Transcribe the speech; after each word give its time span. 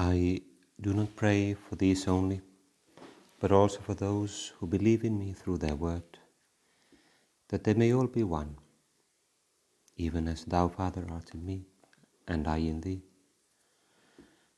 I 0.00 0.42
do 0.80 0.94
not 0.94 1.16
pray 1.16 1.54
for 1.54 1.74
these 1.74 2.06
only, 2.06 2.40
but 3.40 3.50
also 3.50 3.80
for 3.80 3.94
those 3.94 4.52
who 4.56 4.68
believe 4.68 5.02
in 5.02 5.18
me 5.18 5.32
through 5.32 5.58
their 5.58 5.74
word, 5.74 6.18
that 7.48 7.64
they 7.64 7.74
may 7.74 7.92
all 7.92 8.06
be 8.06 8.22
one, 8.22 8.54
even 9.96 10.28
as 10.28 10.44
thou, 10.44 10.68
Father, 10.68 11.04
art 11.10 11.34
in 11.34 11.44
me, 11.44 11.64
and 12.28 12.46
I 12.46 12.58
in 12.58 12.80
thee, 12.80 13.02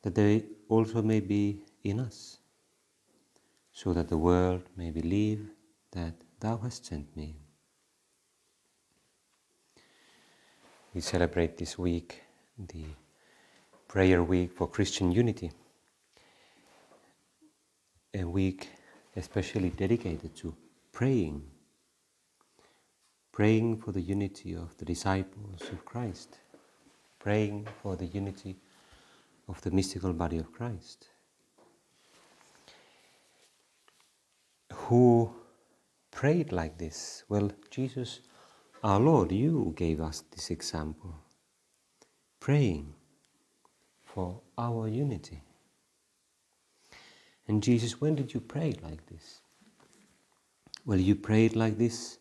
that 0.03 0.15
they 0.15 0.45
also 0.69 1.01
may 1.01 1.21
be 1.21 1.63
in 1.85 2.01
us, 2.01 2.37
so 3.73 3.95
that 3.95 4.09
the 4.09 4.19
world 4.19 4.65
may 4.77 4.91
believe 4.91 5.49
that 5.93 6.17
thou 6.39 6.59
hast 6.59 6.85
sent 6.85 7.17
me. 7.17 7.37
We 10.93 11.01
celebrate 11.01 11.57
this 11.57 11.79
week 11.79 12.25
the 12.59 12.85
prayer 13.91 14.23
week 14.23 14.53
for 14.53 14.69
Christian 14.69 15.11
unity, 15.11 15.51
a 18.15 18.23
week 18.23 18.69
especially 19.17 19.71
dedicated 19.71 20.37
to 20.37 20.55
praying, 20.93 21.43
praying 23.33 23.77
for 23.79 23.91
the 23.91 24.01
unity 24.01 24.55
of 24.55 24.77
the 24.77 24.85
disciples 24.85 25.63
of 25.73 25.85
Christ, 25.85 26.39
praying 27.19 27.67
for 27.83 27.97
the 27.97 28.07
unity 28.07 28.55
of 29.49 29.61
the 29.63 29.73
mystical 29.73 30.13
body 30.13 30.39
of 30.39 30.53
Christ. 30.53 31.09
Who 34.73 35.35
prayed 36.13 36.53
like 36.53 36.79
this? 36.79 37.25
Well, 37.29 37.51
Jesus, 37.73 38.21
our 38.85 39.01
Lord, 39.01 39.33
you 39.33 39.75
gave 39.77 40.01
us 40.01 40.23
this 40.31 40.53
example. 40.53 41.17
Praying 42.39 42.95
for 44.15 44.41
our 44.59 44.89
unity. 44.89 45.43
And 47.47 47.63
Jesus, 47.63 48.01
when 48.01 48.15
did 48.15 48.35
you 48.35 48.41
pray 48.41 48.75
like 48.83 49.07
this? 49.07 49.41
Well, 50.85 50.99
you 50.99 51.15
prayed 51.15 51.57
like 51.57 51.79
this 51.79 52.19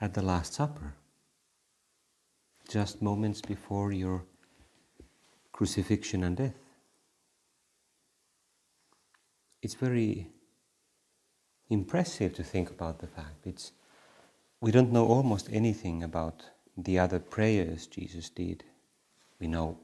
at 0.00 0.14
the 0.14 0.22
Last 0.22 0.54
Supper, 0.54 0.94
just 2.68 3.00
moments 3.00 3.40
before 3.40 3.92
your 3.92 4.24
crucifixion 5.52 6.24
and 6.24 6.36
death. 6.36 6.58
It's 9.62 9.74
very 9.74 10.28
impressive 11.70 12.34
to 12.34 12.44
think 12.44 12.70
about 12.70 13.00
the 13.00 13.06
fact 13.06 13.46
it's 13.46 13.72
we 14.60 14.70
don't 14.70 14.92
know 14.92 15.06
almost 15.06 15.48
anything 15.52 16.02
about 16.02 16.44
the 16.76 16.98
other 16.98 17.18
prayers 17.18 17.86
Jesus 17.86 18.30
did. 18.30 18.64
We 19.40 19.48
know 19.48 19.78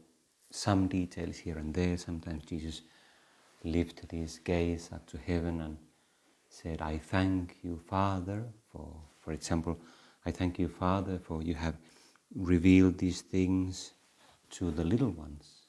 some 0.54 0.86
details 0.88 1.36
here 1.38 1.58
and 1.58 1.74
there. 1.74 1.96
Sometimes 1.96 2.44
Jesus 2.44 2.82
lifted 3.64 4.10
his 4.12 4.38
gaze 4.38 4.90
up 4.92 5.06
to 5.06 5.18
heaven 5.18 5.60
and 5.60 5.76
said, 6.48 6.82
I 6.82 6.98
thank 6.98 7.56
you, 7.62 7.80
Father, 7.88 8.44
for, 8.70 8.94
for 9.20 9.32
example, 9.32 9.78
I 10.26 10.30
thank 10.30 10.58
you, 10.58 10.68
Father, 10.68 11.18
for 11.18 11.42
you 11.42 11.54
have 11.54 11.76
revealed 12.34 12.98
these 12.98 13.22
things 13.22 13.92
to 14.50 14.70
the 14.70 14.84
little 14.84 15.10
ones. 15.10 15.66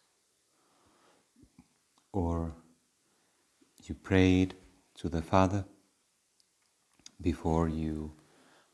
Or 2.12 2.54
you 3.84 3.96
prayed 3.96 4.54
to 4.96 5.10
the 5.10 5.22
Father 5.22 5.66
before 7.22 7.70
you 7.70 8.12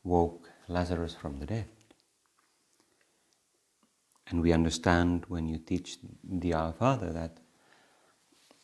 woke 0.04 0.50
Lazarus 0.68 1.14
from 1.14 1.38
the 1.38 1.46
dead. 1.46 1.66
And 4.30 4.40
we 4.40 4.52
understand 4.52 5.24
when 5.26 5.48
you 5.48 5.58
teach 5.58 5.98
the 6.22 6.54
Our 6.54 6.72
Father 6.72 7.12
that 7.12 7.38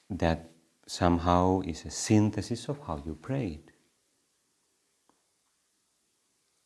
that 0.09 0.51
somehow 0.87 1.61
is 1.63 1.85
a 1.85 1.91
synthesis 1.91 2.69
of 2.69 2.79
how 2.87 3.03
you 3.05 3.17
prayed. 3.17 3.73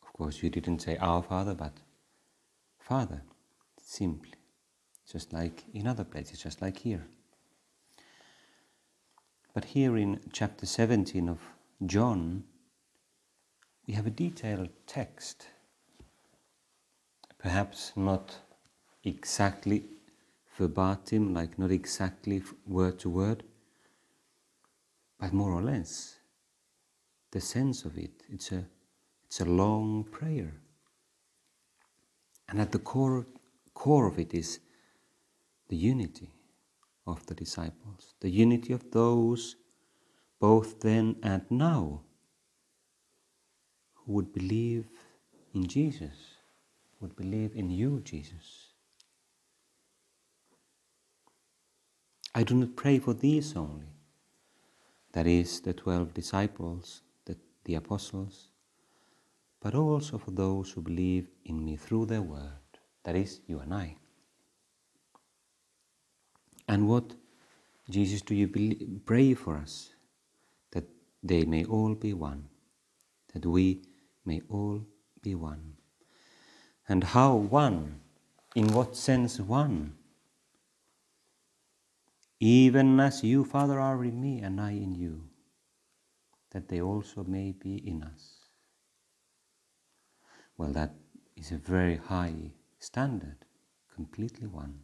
Of 0.03 0.13
course, 0.13 0.43
you 0.43 0.51
didn't 0.51 0.79
say 0.79 0.97
Our 0.97 1.23
Father, 1.23 1.55
but 1.55 1.73
Father, 2.79 3.23
simply, 3.81 4.33
just 5.11 5.33
like 5.33 5.63
in 5.73 5.87
other 5.87 6.03
places, 6.03 6.43
just 6.43 6.61
like 6.61 6.77
here. 6.77 7.07
But 9.55 9.65
here 9.65 9.97
in 9.97 10.19
chapter 10.31 10.67
17 10.67 11.27
of 11.27 11.39
John, 11.85 12.43
we 13.87 13.95
have 13.95 14.05
a 14.05 14.11
detailed 14.11 14.69
text, 14.85 15.47
perhaps 17.39 17.91
not 17.95 18.37
exactly 19.03 19.83
verbatim, 20.57 21.33
like 21.33 21.57
not 21.57 21.71
exactly 21.71 22.43
word 22.67 22.99
to 22.99 23.09
word, 23.09 23.43
but 25.19 25.33
more 25.33 25.51
or 25.51 25.61
less 25.61 26.17
the 27.31 27.41
sense 27.41 27.85
of 27.85 27.97
it. 27.97 28.11
It's 28.29 28.51
a, 28.51 28.65
it's 29.25 29.41
a 29.41 29.45
long 29.45 30.03
prayer. 30.03 30.53
And 32.49 32.59
at 32.59 32.71
the 32.71 32.79
core, 32.79 33.25
core 33.73 34.07
of 34.07 34.19
it 34.19 34.33
is 34.33 34.59
the 35.69 35.77
unity 35.77 36.29
of 37.07 37.25
the 37.27 37.33
disciples, 37.33 38.13
the 38.19 38.29
unity 38.29 38.73
of 38.73 38.91
those 38.91 39.55
both 40.39 40.79
then 40.81 41.15
and 41.21 41.43
now 41.49 42.01
who 43.93 44.13
would 44.13 44.33
believe 44.33 44.87
in 45.53 45.67
Jesus, 45.67 46.35
would 46.99 47.15
believe 47.15 47.55
in 47.55 47.69
you, 47.69 48.01
Jesus. 48.03 48.60
I 52.33 52.43
do 52.43 52.55
not 52.55 52.75
pray 52.75 52.99
for 52.99 53.13
these 53.13 53.55
only, 53.55 53.93
that 55.11 55.27
is, 55.27 55.59
the 55.61 55.73
twelve 55.73 56.13
disciples, 56.13 57.01
the, 57.25 57.35
the 57.65 57.75
apostles, 57.75 58.47
but 59.59 59.75
also 59.75 60.17
for 60.17 60.31
those 60.31 60.71
who 60.71 60.81
believe 60.81 61.27
in 61.45 61.63
me 61.63 61.75
through 61.75 62.05
their 62.05 62.21
word, 62.21 62.51
that 63.03 63.15
is, 63.15 63.41
you 63.47 63.59
and 63.59 63.73
I. 63.73 63.97
And 66.67 66.87
what, 66.87 67.13
Jesus, 67.89 68.21
do 68.21 68.33
you 68.33 68.47
believe, 68.47 69.01
pray 69.05 69.33
for 69.33 69.57
us? 69.57 69.89
That 70.71 70.85
they 71.21 71.43
may 71.43 71.65
all 71.65 71.93
be 71.95 72.13
one, 72.13 72.47
that 73.33 73.45
we 73.45 73.81
may 74.25 74.41
all 74.49 74.85
be 75.21 75.35
one. 75.35 75.73
And 76.87 77.03
how 77.03 77.35
one? 77.35 77.99
In 78.55 78.73
what 78.73 78.95
sense 78.95 79.39
one? 79.39 79.95
Even 82.41 82.99
as 82.99 83.23
you, 83.23 83.45
Father, 83.45 83.79
are 83.79 84.03
in 84.03 84.19
me 84.19 84.41
and 84.41 84.59
I 84.59 84.71
in 84.71 84.95
you, 84.95 85.29
that 86.49 86.69
they 86.69 86.81
also 86.81 87.23
may 87.23 87.51
be 87.51 87.75
in 87.87 88.01
us. 88.01 88.49
Well, 90.57 90.71
that 90.73 90.95
is 91.37 91.51
a 91.51 91.57
very 91.57 91.97
high 91.97 92.53
standard, 92.79 93.45
completely 93.93 94.47
one. 94.47 94.79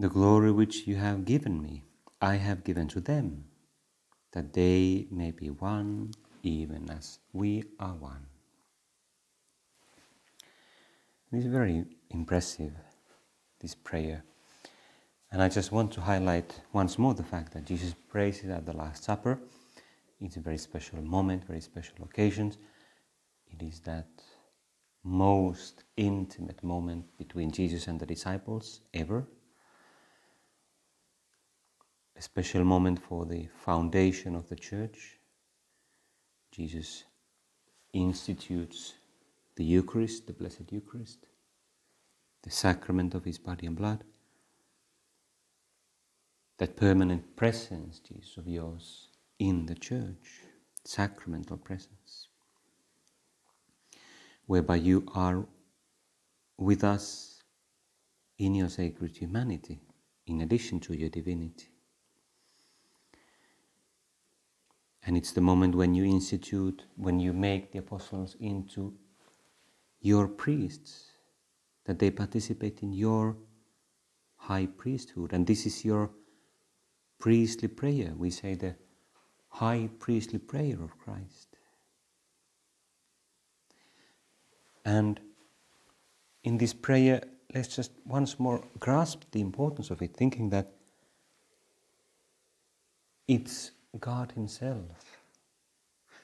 The 0.00 0.08
glory 0.08 0.50
which 0.50 0.88
you 0.88 0.96
have 0.96 1.24
given 1.24 1.62
me, 1.62 1.84
I 2.20 2.34
have 2.34 2.64
given 2.64 2.88
to 2.88 3.00
them, 3.00 3.44
that 4.32 4.52
they 4.52 5.06
may 5.12 5.30
be 5.30 5.50
one, 5.50 6.10
even 6.42 6.90
as 6.90 7.20
we 7.32 7.62
are 7.78 7.94
one. 7.94 8.26
It 11.30 11.36
is 11.38 11.46
very 11.46 11.84
impressive 12.10 12.72
this 13.62 13.74
prayer. 13.74 14.24
And 15.30 15.42
I 15.42 15.48
just 15.48 15.72
want 15.72 15.92
to 15.92 16.02
highlight 16.02 16.60
once 16.74 16.98
more 16.98 17.14
the 17.14 17.22
fact 17.22 17.54
that 17.54 17.64
Jesus 17.64 17.94
prays 18.08 18.44
it 18.44 18.50
at 18.50 18.66
the 18.66 18.76
Last 18.76 19.04
Supper. 19.04 19.38
It's 20.20 20.36
a 20.36 20.40
very 20.40 20.58
special 20.58 21.00
moment, 21.00 21.44
very 21.46 21.62
special 21.62 22.04
occasions. 22.04 22.58
It 23.46 23.62
is 23.62 23.80
that 23.80 24.08
most 25.04 25.84
intimate 25.96 26.62
moment 26.62 27.06
between 27.16 27.50
Jesus 27.50 27.86
and 27.86 27.98
the 27.98 28.06
disciples 28.06 28.82
ever. 28.92 29.26
A 32.16 32.22
special 32.22 32.64
moment 32.64 33.00
for 33.00 33.24
the 33.24 33.48
foundation 33.64 34.36
of 34.36 34.48
the 34.48 34.56
church. 34.56 35.18
Jesus 36.52 37.04
institutes 37.92 38.94
the 39.56 39.64
Eucharist, 39.64 40.26
the 40.26 40.32
Blessed 40.32 40.70
Eucharist, 40.70 41.26
the 42.42 42.50
sacrament 42.50 43.14
of 43.14 43.24
his 43.24 43.38
body 43.38 43.66
and 43.66 43.76
blood, 43.76 44.04
that 46.58 46.76
permanent 46.76 47.36
presence, 47.36 48.00
Jesus, 48.00 48.36
of 48.36 48.46
yours 48.46 49.08
in 49.38 49.66
the 49.66 49.74
church, 49.74 50.42
sacramental 50.84 51.56
presence, 51.56 52.28
whereby 54.46 54.76
you 54.76 55.06
are 55.14 55.46
with 56.58 56.84
us 56.84 57.42
in 58.38 58.54
your 58.54 58.68
sacred 58.68 59.16
humanity, 59.16 59.80
in 60.26 60.40
addition 60.40 60.80
to 60.80 60.94
your 60.94 61.08
divinity. 61.08 61.68
And 65.04 65.16
it's 65.16 65.32
the 65.32 65.40
moment 65.40 65.74
when 65.74 65.94
you 65.94 66.04
institute, 66.04 66.84
when 66.96 67.18
you 67.18 67.32
make 67.32 67.72
the 67.72 67.78
apostles 67.78 68.36
into 68.40 68.94
your 70.00 70.28
priests, 70.28 71.11
that 71.84 71.98
they 71.98 72.10
participate 72.10 72.82
in 72.82 72.92
your 72.92 73.36
high 74.36 74.66
priesthood. 74.66 75.32
And 75.32 75.46
this 75.46 75.66
is 75.66 75.84
your 75.84 76.10
priestly 77.18 77.68
prayer. 77.68 78.12
We 78.16 78.30
say 78.30 78.54
the 78.54 78.74
high 79.48 79.88
priestly 79.98 80.38
prayer 80.38 80.82
of 80.82 80.98
Christ. 80.98 81.48
And 84.84 85.20
in 86.42 86.58
this 86.58 86.72
prayer, 86.72 87.22
let's 87.54 87.76
just 87.76 87.92
once 88.04 88.38
more 88.40 88.62
grasp 88.80 89.22
the 89.30 89.40
importance 89.40 89.90
of 89.90 90.02
it, 90.02 90.16
thinking 90.16 90.50
that 90.50 90.72
it's 93.28 93.70
God 94.00 94.32
Himself, 94.32 95.18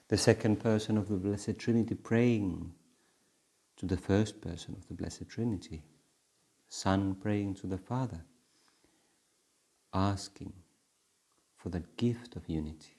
the 0.09 0.17
second 0.19 0.59
person 0.61 0.99
of 0.99 1.09
the 1.09 1.15
Blessed 1.15 1.59
Trinity, 1.59 1.95
praying 1.95 2.73
to 3.79 3.87
the 3.87 3.97
first 3.97 4.41
person 4.41 4.75
of 4.77 4.87
the 4.89 4.95
Blessed 4.95 5.29
Trinity, 5.29 5.83
Son 6.69 7.15
praying 7.15 7.55
to 7.55 7.67
the 7.67 7.79
Father, 7.79 8.25
asking 9.95 10.53
for 11.57 11.71
the 11.71 11.83
gift 11.97 12.37
of 12.37 12.49
unity. 12.49 12.97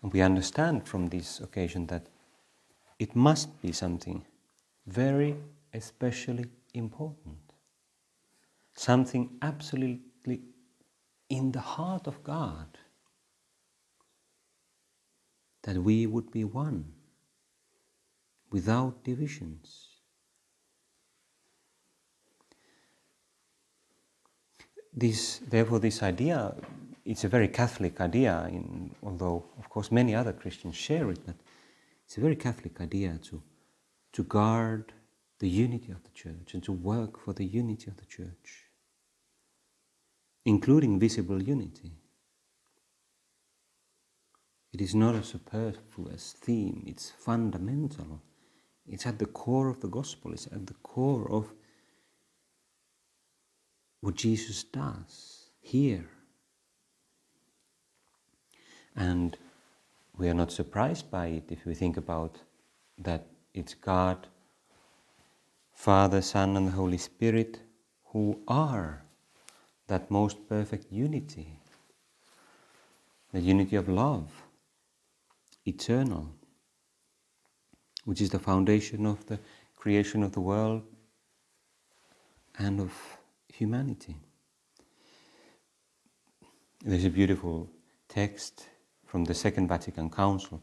And 0.00 0.12
we 0.12 0.20
understand 0.20 0.86
from 0.86 1.08
this 1.08 1.40
occasion 1.40 1.86
that 1.88 2.06
it 2.98 3.14
must 3.14 3.60
be 3.60 3.72
something 3.72 4.24
very 4.86 5.36
especially 5.74 6.46
important, 6.74 7.52
something 8.74 9.30
absolutely 9.42 10.40
in 11.28 11.50
the 11.52 11.60
heart 11.60 12.06
of 12.06 12.22
God, 12.22 12.78
that 15.62 15.78
we 15.78 16.06
would 16.06 16.30
be 16.30 16.44
one 16.44 16.92
without 18.52 19.02
divisions. 19.02 19.88
This, 24.94 25.38
therefore, 25.38 25.78
this 25.78 26.02
idea, 26.02 26.54
it's 27.04 27.24
a 27.24 27.28
very 27.28 27.48
Catholic 27.48 28.00
idea, 28.00 28.46
in, 28.50 28.94
although, 29.02 29.44
of 29.58 29.68
course, 29.70 29.90
many 29.90 30.14
other 30.14 30.34
Christians 30.34 30.76
share 30.76 31.10
it, 31.10 31.20
but 31.24 31.36
it's 32.04 32.18
a 32.18 32.20
very 32.20 32.36
Catholic 32.36 32.78
idea 32.80 33.18
to, 33.22 33.42
to 34.12 34.22
guard 34.24 34.92
the 35.38 35.48
unity 35.48 35.90
of 35.90 36.02
the 36.02 36.10
church 36.10 36.52
and 36.52 36.62
to 36.62 36.72
work 36.72 37.18
for 37.18 37.32
the 37.32 37.46
unity 37.46 37.90
of 37.90 37.96
the 37.96 38.04
church, 38.04 38.66
including 40.44 41.00
visible 41.00 41.42
unity. 41.42 41.92
It 44.74 44.80
is 44.82 44.94
not 44.94 45.14
a 45.14 45.22
superfluous 45.22 46.34
theme, 46.38 46.84
it's 46.86 47.10
fundamental. 47.10 48.20
It's 48.86 49.06
at 49.06 49.18
the 49.18 49.26
core 49.26 49.68
of 49.68 49.80
the 49.80 49.88
gospel, 49.88 50.32
it's 50.32 50.46
at 50.46 50.66
the 50.66 50.74
core 50.82 51.30
of 51.30 51.52
what 54.00 54.16
Jesus 54.16 54.64
does 54.64 55.50
here. 55.60 56.08
And 58.94 59.36
we 60.16 60.28
are 60.28 60.34
not 60.34 60.52
surprised 60.52 61.10
by 61.10 61.26
it 61.28 61.44
if 61.50 61.64
we 61.64 61.74
think 61.74 61.96
about 61.96 62.38
that 62.98 63.26
it's 63.54 63.74
God, 63.74 64.26
Father, 65.72 66.20
Son, 66.20 66.56
and 66.56 66.66
the 66.66 66.72
Holy 66.72 66.98
Spirit 66.98 67.60
who 68.06 68.38
are 68.46 69.02
that 69.86 70.10
most 70.10 70.48
perfect 70.48 70.92
unity, 70.92 71.58
the 73.32 73.40
unity 73.40 73.76
of 73.76 73.88
love, 73.88 74.30
eternal, 75.66 76.34
which 78.04 78.20
is 78.20 78.30
the 78.30 78.38
foundation 78.38 79.06
of 79.06 79.24
the 79.26 79.38
creation 79.76 80.22
of 80.22 80.32
the 80.32 80.40
world 80.40 80.82
and 82.58 82.80
of 82.80 82.92
humanity. 83.48 84.16
There's 86.84 87.04
a 87.04 87.10
beautiful 87.10 87.70
text 88.08 88.68
from 89.06 89.24
the 89.24 89.34
Second 89.34 89.68
Vatican 89.68 90.10
Council 90.10 90.60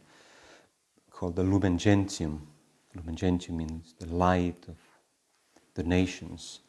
called 1.10 1.36
the 1.36 1.44
Lumen 1.44 1.78
Gentium. 1.78 2.48
Lumen 2.96 3.16
Gentium 3.16 3.58
means 3.58 3.94
the 4.00 4.08
light 4.08 4.66
of 4.68 4.78
the 5.76 5.84
nations, 5.84 6.60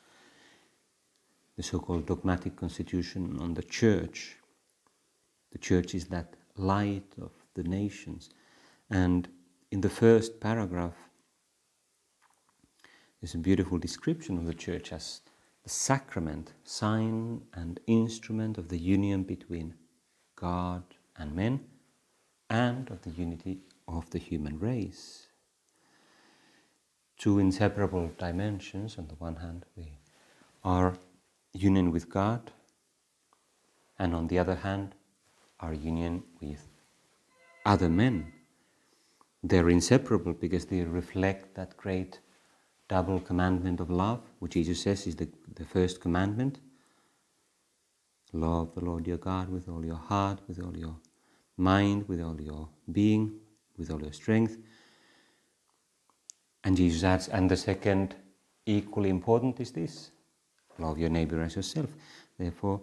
the 1.56 1.62
so 1.62 1.80
called 1.80 2.06
dogmatic 2.06 2.54
constitution 2.56 3.38
on 3.40 3.54
the 3.54 3.62
church. 3.62 4.36
The 5.52 5.58
church 5.58 5.94
is 5.94 6.06
that 6.06 6.34
light 6.56 7.12
of 7.20 7.32
the 7.54 7.64
nations. 7.64 8.30
And 8.90 9.28
in 9.70 9.80
the 9.80 9.90
first 9.90 10.40
paragraph, 10.40 10.96
there's 13.20 13.34
a 13.34 13.38
beautiful 13.38 13.78
description 13.78 14.38
of 14.38 14.46
the 14.46 14.54
church 14.54 14.92
as 14.92 15.20
the 15.62 15.70
sacrament, 15.70 16.54
sign, 16.64 17.42
and 17.52 17.78
instrument 17.86 18.58
of 18.58 18.68
the 18.68 18.78
union 18.78 19.22
between 19.22 19.74
God 20.36 20.82
and 21.16 21.34
men, 21.34 21.60
and 22.48 22.90
of 22.90 23.02
the 23.02 23.10
unity 23.10 23.60
of 23.86 24.08
the 24.10 24.18
human 24.18 24.58
race. 24.58 25.26
Two 27.18 27.38
inseparable 27.38 28.10
dimensions. 28.18 28.96
On 28.98 29.06
the 29.06 29.14
one 29.16 29.36
hand, 29.36 29.66
we 29.76 29.98
are 30.64 30.96
union 31.52 31.92
with 31.92 32.08
God, 32.08 32.50
and 33.98 34.14
on 34.14 34.28
the 34.28 34.38
other 34.38 34.54
hand, 34.54 34.94
our 35.60 35.74
union 35.74 36.22
with 36.40 36.66
other 37.66 37.90
men. 37.90 38.32
They're 39.42 39.70
inseparable 39.70 40.34
because 40.34 40.66
they 40.66 40.82
reflect 40.82 41.54
that 41.54 41.76
great 41.76 42.20
double 42.88 43.20
commandment 43.20 43.80
of 43.80 43.88
love, 43.90 44.20
which 44.40 44.52
Jesus 44.52 44.82
says 44.82 45.06
is 45.06 45.16
the, 45.16 45.28
the 45.54 45.64
first 45.64 46.00
commandment. 46.00 46.58
Love 48.32 48.74
the 48.74 48.84
Lord 48.84 49.06
your 49.06 49.16
God 49.16 49.48
with 49.48 49.68
all 49.68 49.84
your 49.84 49.96
heart, 49.96 50.40
with 50.46 50.62
all 50.62 50.76
your 50.76 50.96
mind, 51.56 52.06
with 52.08 52.20
all 52.20 52.40
your 52.40 52.68
being, 52.92 53.32
with 53.78 53.90
all 53.90 54.00
your 54.00 54.12
strength. 54.12 54.58
And 56.64 56.76
Jesus 56.76 57.02
adds, 57.02 57.28
and 57.28 57.50
the 57.50 57.56
second, 57.56 58.14
equally 58.66 59.08
important, 59.08 59.60
is 59.60 59.70
this 59.72 60.10
love 60.78 60.98
your 60.98 61.10
neighbor 61.10 61.42
as 61.42 61.56
yourself. 61.56 61.90
Therefore, 62.38 62.80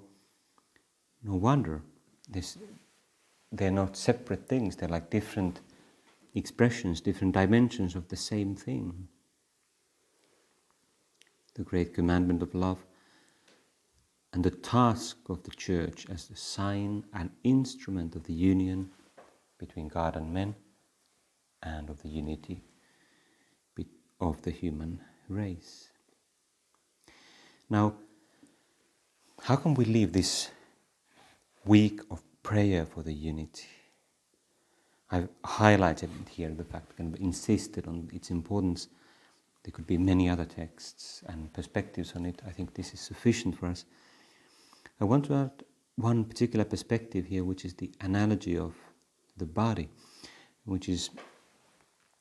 no 1.23 1.35
wonder 1.35 1.81
this, 2.29 2.57
they're 3.51 3.71
not 3.71 3.97
separate 3.97 4.47
things, 4.47 4.75
they're 4.75 4.89
like 4.89 5.09
different 5.09 5.59
expressions, 6.37 7.01
different 7.01 7.33
dimensions 7.33 7.95
of 7.95 8.07
the 8.07 8.15
same 8.15 8.55
thing. 8.55 9.07
The 11.55 11.63
great 11.63 11.93
commandment 11.93 12.41
of 12.43 12.53
love 12.53 12.85
and 14.33 14.43
the 14.43 14.51
task 14.51 15.17
of 15.29 15.43
the 15.43 15.51
church 15.51 16.05
as 16.09 16.27
the 16.27 16.35
sign 16.35 17.03
and 17.13 17.31
instrument 17.43 18.15
of 18.15 18.23
the 18.23 18.33
union 18.33 18.91
between 19.57 19.87
God 19.87 20.15
and 20.15 20.33
men 20.33 20.55
and 21.63 21.89
of 21.89 22.01
the 22.03 22.09
unity 22.09 22.61
of 24.19 24.41
the 24.41 24.51
human 24.51 25.01
race. 25.29 25.89
Now, 27.69 27.95
how 29.41 29.55
can 29.55 29.73
we 29.73 29.85
leave 29.85 30.13
this 30.13 30.49
week 31.65 32.01
of 32.09 32.23
prayer 32.43 32.85
for 32.85 33.03
the 33.03 33.13
unity? 33.13 33.67
I've 35.09 35.29
highlighted 35.43 36.09
here 36.27 36.49
the 36.49 36.65
fact 36.65 36.99
and 36.99 37.15
insisted 37.17 37.87
on 37.87 38.09
its 38.13 38.29
importance. 38.29 38.89
There 39.63 39.71
could 39.71 39.87
be 39.87 39.97
many 39.97 40.29
other 40.29 40.45
texts 40.45 41.23
and 41.27 41.51
perspectives 41.53 42.13
on 42.15 42.25
it. 42.25 42.41
I 42.45 42.51
think 42.51 42.73
this 42.73 42.93
is 42.93 42.99
sufficient 42.99 43.57
for 43.57 43.67
us. 43.67 43.85
I 44.99 45.05
want 45.05 45.25
to 45.25 45.35
add 45.35 45.63
one 45.95 46.25
particular 46.25 46.65
perspective 46.65 47.25
here, 47.25 47.43
which 47.43 47.63
is 47.63 47.73
the 47.73 47.91
analogy 48.01 48.57
of 48.57 48.75
the 49.37 49.45
body, 49.45 49.89
which 50.65 50.89
is 50.89 51.09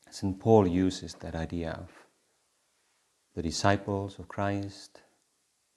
St. 0.09 0.39
Paul 0.39 0.67
uses 0.67 1.13
that 1.15 1.35
idea 1.35 1.71
of 1.71 1.91
the 3.35 3.41
disciples 3.41 4.17
of 4.17 4.27
Christ, 4.27 5.01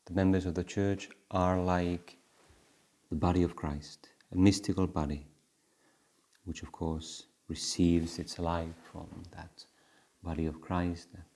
the 0.06 0.14
members 0.14 0.46
of 0.46 0.54
the 0.54 0.64
church 0.64 1.10
are 1.30 1.60
like 1.60 2.16
the 3.10 3.16
body 3.16 3.42
of 3.42 3.56
Christ, 3.56 4.08
a 4.32 4.38
mystical 4.38 4.86
body 4.86 5.26
which 6.44 6.62
of 6.62 6.72
course 6.72 7.24
receives 7.48 8.18
its 8.18 8.38
life 8.38 8.76
from 8.90 9.08
that 9.36 9.64
body 10.22 10.46
of 10.46 10.60
Christ 10.60 11.08
that 11.12 11.30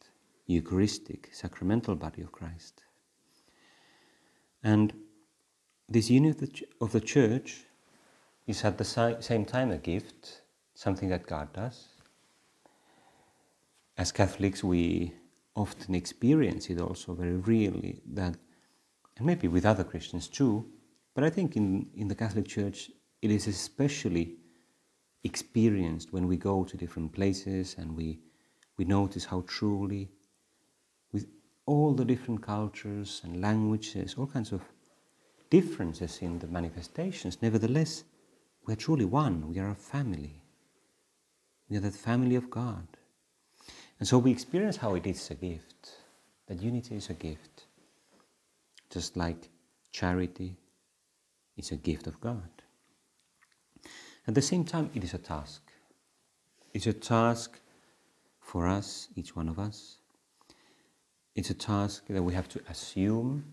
Eucharistic, 0.47 1.31
sacramental 1.33 1.95
body 1.95 2.23
of 2.23 2.31
Christ. 2.31 2.83
And 4.63 4.93
this 5.89 6.11
unity 6.11 6.67
of 6.81 6.93
the 6.93 7.01
church 7.01 7.65
is 8.47 8.65
at 8.65 8.79
the 8.79 8.85
same 9.21 9.45
time 9.45 9.71
a 9.71 9.79
gift, 9.79 10.43
something 10.75 11.09
that 11.09 11.27
God 11.27 11.53
does. 11.53 11.89
As 13.97 14.13
Catholics, 14.13 14.63
we 14.63 15.15
often 15.57 15.95
experience 15.95 16.69
it 16.69 16.81
also 16.81 17.15
very 17.15 17.37
really 17.37 18.01
that, 18.07 18.37
and 19.17 19.27
maybe 19.27 19.49
with 19.49 19.65
other 19.65 19.85
Christians 19.85 20.29
too, 20.29 20.67
but 21.15 21.25
I 21.25 21.31
think 21.31 21.57
in, 21.57 21.87
in 21.95 22.09
the 22.09 22.15
Catholic 22.15 22.47
Church 22.47 22.91
it 23.23 23.31
is 23.31 23.47
especially 23.47 24.37
experienced 25.25 26.13
when 26.13 26.29
we 26.29 26.37
go 26.37 26.65
to 26.65 26.77
different 26.77 27.13
places 27.13 27.75
and 27.79 27.97
we, 27.97 28.21
we 28.77 28.85
notice 28.85 29.25
how 29.25 29.43
truly, 29.47 30.11
with 31.13 31.27
all 31.67 31.95
the 31.95 32.05
different 32.05 32.43
cultures 32.43 33.23
and 33.25 33.41
languages, 33.41 34.15
all 34.19 34.27
kinds 34.27 34.53
of 34.53 34.63
differences 35.51 36.19
in 36.21 36.39
the 36.39 36.47
manifestations, 36.47 37.39
nevertheless, 37.41 38.05
we 38.67 38.73
are 38.73 38.77
truly 38.77 39.05
one. 39.05 39.49
We 39.49 39.59
are 39.59 39.71
a 39.71 39.75
family. 39.75 40.43
We 41.69 41.77
are 41.77 41.81
that 41.81 41.95
family 41.95 42.37
of 42.37 42.51
God. 42.51 42.87
And 43.99 44.09
so 44.09 44.19
we 44.19 44.31
experience 44.31 44.77
how 44.77 44.95
it 44.95 45.07
is 45.07 45.31
a 45.31 45.35
gift, 45.35 45.97
that 46.49 46.61
unity 46.61 46.97
is 46.97 47.11
a 47.11 47.15
gift. 47.15 47.65
Just 48.91 49.17
like 49.17 49.49
charity 49.93 50.57
is 51.57 51.71
a 51.71 51.77
gift 51.77 52.07
of 52.07 52.21
God. 52.21 52.54
At 54.27 54.35
the 54.35 54.43
same 54.43 54.65
time, 54.65 54.91
it 54.95 55.05
is 55.05 55.15
a 55.15 55.19
task. 55.19 55.63
It's 56.73 56.87
a 56.87 56.93
task 56.93 57.61
for 58.41 58.67
us, 58.67 59.09
each 59.15 59.37
one 59.37 59.49
of 59.49 59.59
us. 59.59 59.99
It's 61.35 61.51
a 61.51 61.55
task 61.55 62.05
that 62.09 62.23
we 62.23 62.33
have 62.35 62.49
to 62.51 62.61
assume, 62.69 63.45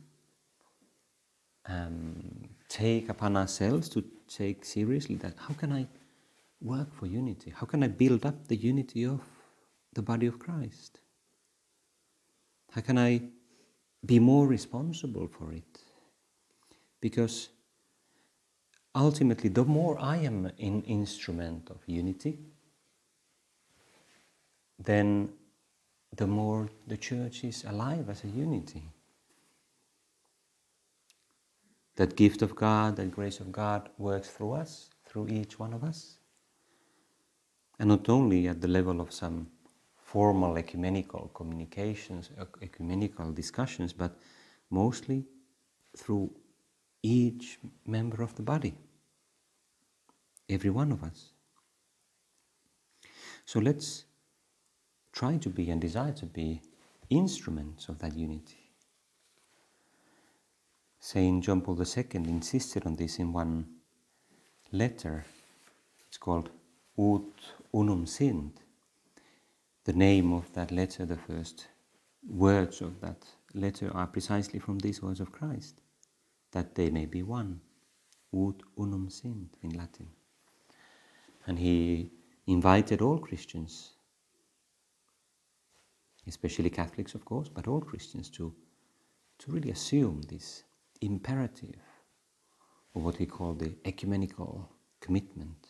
um, 1.66 2.50
take 2.70 3.10
upon 3.10 3.36
ourselves 3.36 3.90
to 3.90 4.04
take 4.28 4.64
seriously 4.64 5.16
that 5.16 5.34
how 5.38 5.54
can 5.54 5.72
I 5.74 5.88
work 6.62 6.94
for 6.94 7.08
unity? 7.08 7.54
How 7.56 7.66
can 7.66 7.84
I 7.84 7.88
build 7.88 8.26
up 8.26 8.48
the 8.48 8.56
unity 8.56 9.06
of 9.06 9.22
the 9.94 10.02
body 10.02 10.28
of 10.28 10.40
Christ? 10.40 11.00
How 12.72 12.82
can 12.82 12.98
I 12.98 13.22
be 14.06 14.20
more 14.20 14.48
responsible 14.48 15.28
for 15.28 15.52
it? 15.52 15.80
Because 17.02 17.50
ultimately, 18.96 19.50
the 19.50 19.64
more 19.64 20.00
I 20.00 20.18
am 20.18 20.46
an 20.46 20.84
instrument 20.84 21.70
of 21.70 21.78
unity, 21.86 22.40
then 24.80 25.30
the 26.16 26.28
more 26.28 26.70
the 26.88 26.98
church 26.98 27.44
is 27.44 27.64
alive 27.64 28.10
as 28.10 28.24
a 28.24 28.28
unity. 28.28 28.84
That 31.96 32.16
gift 32.16 32.42
of 32.42 32.56
God, 32.56 32.96
that 32.96 33.12
grace 33.12 33.40
of 33.40 33.52
God 33.52 33.90
works 33.98 34.30
through 34.30 34.54
us, 34.54 34.90
through 35.06 35.28
each 35.28 35.60
one 35.60 35.74
of 35.74 35.84
us. 35.84 36.18
And 37.80 37.90
not 37.90 38.10
only 38.10 38.48
at 38.48 38.62
the 38.62 38.68
level 38.68 39.02
of 39.02 39.12
some 39.12 39.48
formal 39.98 40.58
ecumenical 40.58 41.32
communications, 41.34 42.30
ecumenical 42.62 43.32
discussions, 43.32 43.94
but 43.94 44.18
mostly 44.70 45.26
through 45.96 46.34
each 47.04 47.60
member 47.86 48.22
of 48.22 48.36
the 48.36 48.42
body, 48.42 48.76
every 50.50 50.70
one 50.70 50.92
of 50.92 51.04
us. 51.04 51.32
So 53.46 53.60
let's 53.60 54.06
try 55.12 55.38
to 55.38 55.50
be 55.50 55.70
and 55.70 55.82
desire 55.82 56.14
to 56.14 56.26
be 56.26 56.62
instruments 57.10 57.90
of 57.90 58.00
that 58.00 58.16
unity. 58.16 58.58
Saint 61.00 61.44
John 61.44 61.62
Paul 61.62 61.82
II 61.82 62.06
insisted 62.14 62.86
on 62.86 62.96
this 62.96 63.18
in 63.18 63.34
one 63.34 63.66
letter. 64.72 65.26
It's 66.08 66.18
called 66.18 66.52
Ut 66.98 67.34
Unum 67.74 68.06
Sint. 68.06 68.60
The 69.84 69.94
name 69.94 70.32
of 70.32 70.54
that 70.54 70.72
letter, 70.72 71.06
the 71.06 71.18
first 71.18 71.68
words 72.30 72.82
of 72.82 73.02
that 73.02 73.26
letter 73.56 73.92
are 73.96 74.06
precisely 74.06 74.60
from 74.60 74.78
these 74.78 75.02
words 75.02 75.20
of 75.20 75.32
Christ 75.32 75.82
that 76.52 76.76
they 76.76 76.90
may 76.90 77.06
be 77.06 77.24
one. 77.24 77.62
Ut 78.34 78.62
unum 78.78 79.10
sint 79.10 79.56
in 79.62 79.72
Latin. 79.72 80.08
And 81.48 81.60
he 81.60 82.12
invited 82.48 83.02
all 83.02 83.18
Christians, 83.18 83.92
especially 86.28 86.70
Catholics, 86.70 87.16
of 87.16 87.26
course, 87.26 87.50
but 87.50 87.68
all 87.68 87.82
Christians 87.82 88.30
to, 88.32 88.54
to 89.40 89.52
really 89.52 89.72
assume 89.72 90.22
this 90.24 90.64
imperative 91.02 91.80
of 92.96 93.04
what 93.04 93.16
he 93.16 93.26
called 93.26 93.60
the 93.60 93.76
ecumenical 93.86 94.70
commitment, 95.00 95.68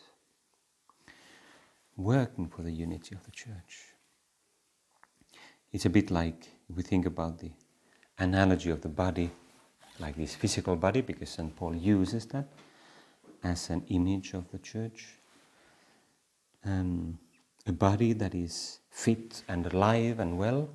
working 1.95 2.47
for 2.47 2.63
the 2.63 2.71
unity 2.71 3.15
of 3.15 3.23
the 3.23 3.31
church. 3.31 3.93
It's 5.71 5.85
a 5.85 5.89
bit 5.89 6.11
like 6.11 6.49
if 6.69 6.75
we 6.75 6.83
think 6.83 7.05
about 7.05 7.39
the 7.39 7.51
analogy 8.17 8.71
of 8.71 8.81
the 8.81 8.89
body 8.89 9.31
like 10.01 10.17
this 10.17 10.35
physical 10.35 10.75
body, 10.75 11.01
because 11.01 11.29
St. 11.29 11.55
Paul 11.55 11.75
uses 11.75 12.25
that 12.27 12.47
as 13.43 13.69
an 13.69 13.83
image 13.89 14.33
of 14.33 14.51
the 14.51 14.57
church. 14.57 15.07
Um, 16.65 17.17
a 17.67 17.71
body 17.71 18.13
that 18.13 18.35
is 18.35 18.79
fit 18.89 19.43
and 19.47 19.65
alive 19.67 20.19
and 20.19 20.37
well 20.37 20.69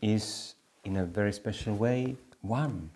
is, 0.00 0.54
in 0.84 0.96
a 0.96 1.04
very 1.04 1.32
special 1.32 1.74
way, 1.74 2.16
one. 2.40 2.90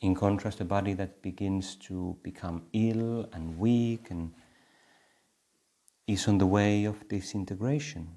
In 0.00 0.14
contrast, 0.14 0.60
a 0.60 0.64
body 0.64 0.94
that 0.94 1.22
begins 1.22 1.76
to 1.76 2.16
become 2.22 2.62
ill 2.72 3.28
and 3.32 3.58
weak 3.58 4.10
and 4.10 4.32
is 6.06 6.26
on 6.26 6.38
the 6.38 6.46
way 6.46 6.84
of 6.84 7.08
disintegration. 7.08 8.08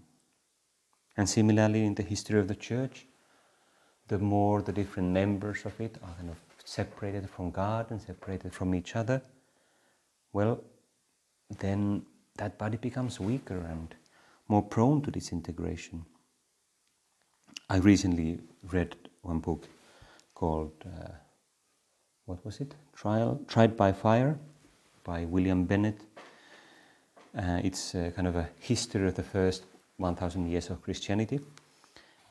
And 1.17 1.29
similarly, 1.29 1.85
in 1.85 1.95
the 1.95 2.03
history 2.03 2.39
of 2.39 2.47
the 2.47 2.55
church, 2.55 3.05
the 4.07 4.19
more 4.19 4.61
the 4.61 4.71
different 4.71 5.09
members 5.09 5.65
of 5.65 5.79
it 5.79 5.97
are 6.03 6.13
kind 6.17 6.29
of 6.29 6.37
separated 6.63 7.29
from 7.29 7.51
God 7.51 7.91
and 7.91 8.01
separated 8.01 8.53
from 8.53 8.75
each 8.75 8.95
other, 8.95 9.21
well, 10.33 10.61
then 11.59 12.05
that 12.37 12.57
body 12.57 12.77
becomes 12.77 13.19
weaker 13.19 13.57
and 13.57 13.95
more 14.47 14.61
prone 14.61 15.01
to 15.03 15.11
disintegration. 15.11 16.05
I 17.69 17.77
recently 17.77 18.39
read 18.71 18.95
one 19.21 19.39
book 19.39 19.67
called, 20.35 20.73
uh, 20.85 21.11
what 22.25 22.43
was 22.45 22.59
it? 22.59 22.75
Trial, 22.95 23.39
Tried 23.47 23.75
by 23.75 23.91
Fire 23.91 24.37
by 25.03 25.25
William 25.25 25.65
Bennett. 25.65 25.99
Uh, 27.35 27.59
it's 27.63 27.95
uh, 27.95 28.11
kind 28.15 28.27
of 28.27 28.35
a 28.35 28.49
history 28.59 29.07
of 29.07 29.15
the 29.15 29.23
first 29.23 29.63
1000 29.97 30.49
years 30.49 30.69
of 30.69 30.81
Christianity. 30.81 31.39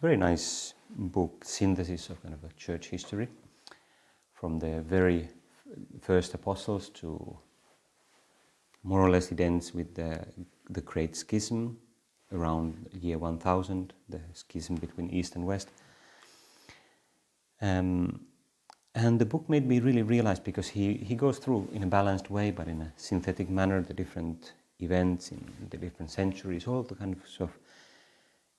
Very 0.02 0.16
nice 0.16 0.74
book, 0.90 1.44
synthesis 1.44 2.10
of 2.10 2.22
kind 2.22 2.34
of 2.34 2.44
a 2.44 2.52
church 2.54 2.88
history 2.88 3.28
from 4.34 4.58
the 4.58 4.82
very 4.82 5.28
first 6.00 6.34
apostles 6.34 6.90
to 6.90 7.38
more 8.82 9.00
or 9.00 9.10
less 9.10 9.32
it 9.32 9.40
ends 9.40 9.72
with 9.72 9.94
the, 9.94 10.24
the 10.68 10.82
Great 10.82 11.16
Schism 11.16 11.78
around 12.32 12.88
year 13.00 13.18
1000, 13.18 13.92
the 14.08 14.20
schism 14.32 14.76
between 14.76 15.08
East 15.10 15.36
and 15.36 15.46
West. 15.46 15.68
Um, 17.62 18.26
and 18.94 19.18
the 19.18 19.24
book 19.24 19.48
made 19.48 19.66
me 19.66 19.80
really 19.80 20.02
realize 20.02 20.38
because 20.38 20.68
he, 20.68 20.94
he 20.94 21.14
goes 21.14 21.38
through 21.38 21.68
in 21.72 21.82
a 21.82 21.86
balanced 21.86 22.30
way, 22.30 22.50
but 22.50 22.68
in 22.68 22.82
a 22.82 22.92
synthetic 22.96 23.48
manner, 23.48 23.80
the 23.80 23.94
different 23.94 24.52
events 24.80 25.32
in 25.32 25.44
the 25.70 25.76
different 25.76 26.10
centuries, 26.10 26.66
all 26.66 26.82
the 26.82 26.94
kind 26.94 27.16
of 27.16 27.28
sort 27.28 27.50
of 27.50 27.56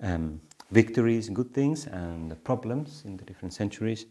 um, 0.10 0.42
victories, 0.72 1.30
good 1.30 1.54
things, 1.54 1.88
and 1.88 2.44
problems 2.44 3.04
in 3.06 3.18
the 3.18 3.24
different 3.24 3.54
centuries. 3.54 4.06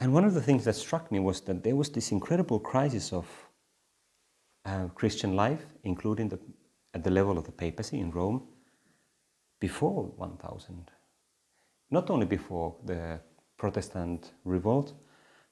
And 0.00 0.14
one 0.14 0.24
of 0.24 0.34
the 0.34 0.42
things 0.42 0.64
that 0.64 0.74
struck 0.74 1.10
me 1.10 1.18
was 1.18 1.40
that 1.42 1.62
there 1.64 1.76
was 1.76 1.90
this 1.90 2.12
incredible 2.12 2.60
crisis 2.60 3.12
of 3.12 3.26
uh, 4.64 4.88
Christian 4.94 5.34
life, 5.34 5.64
including 5.84 6.28
the, 6.28 6.38
at 6.94 7.02
the 7.02 7.10
level 7.10 7.36
of 7.36 7.44
the 7.44 7.52
papacy 7.52 7.98
in 7.98 8.10
Rome, 8.10 8.42
before 9.60 10.04
1000. 10.16 10.90
Not 11.90 12.10
only 12.10 12.26
before 12.26 12.76
the 12.84 13.20
Protestant 13.56 14.32
revolt, 14.44 14.94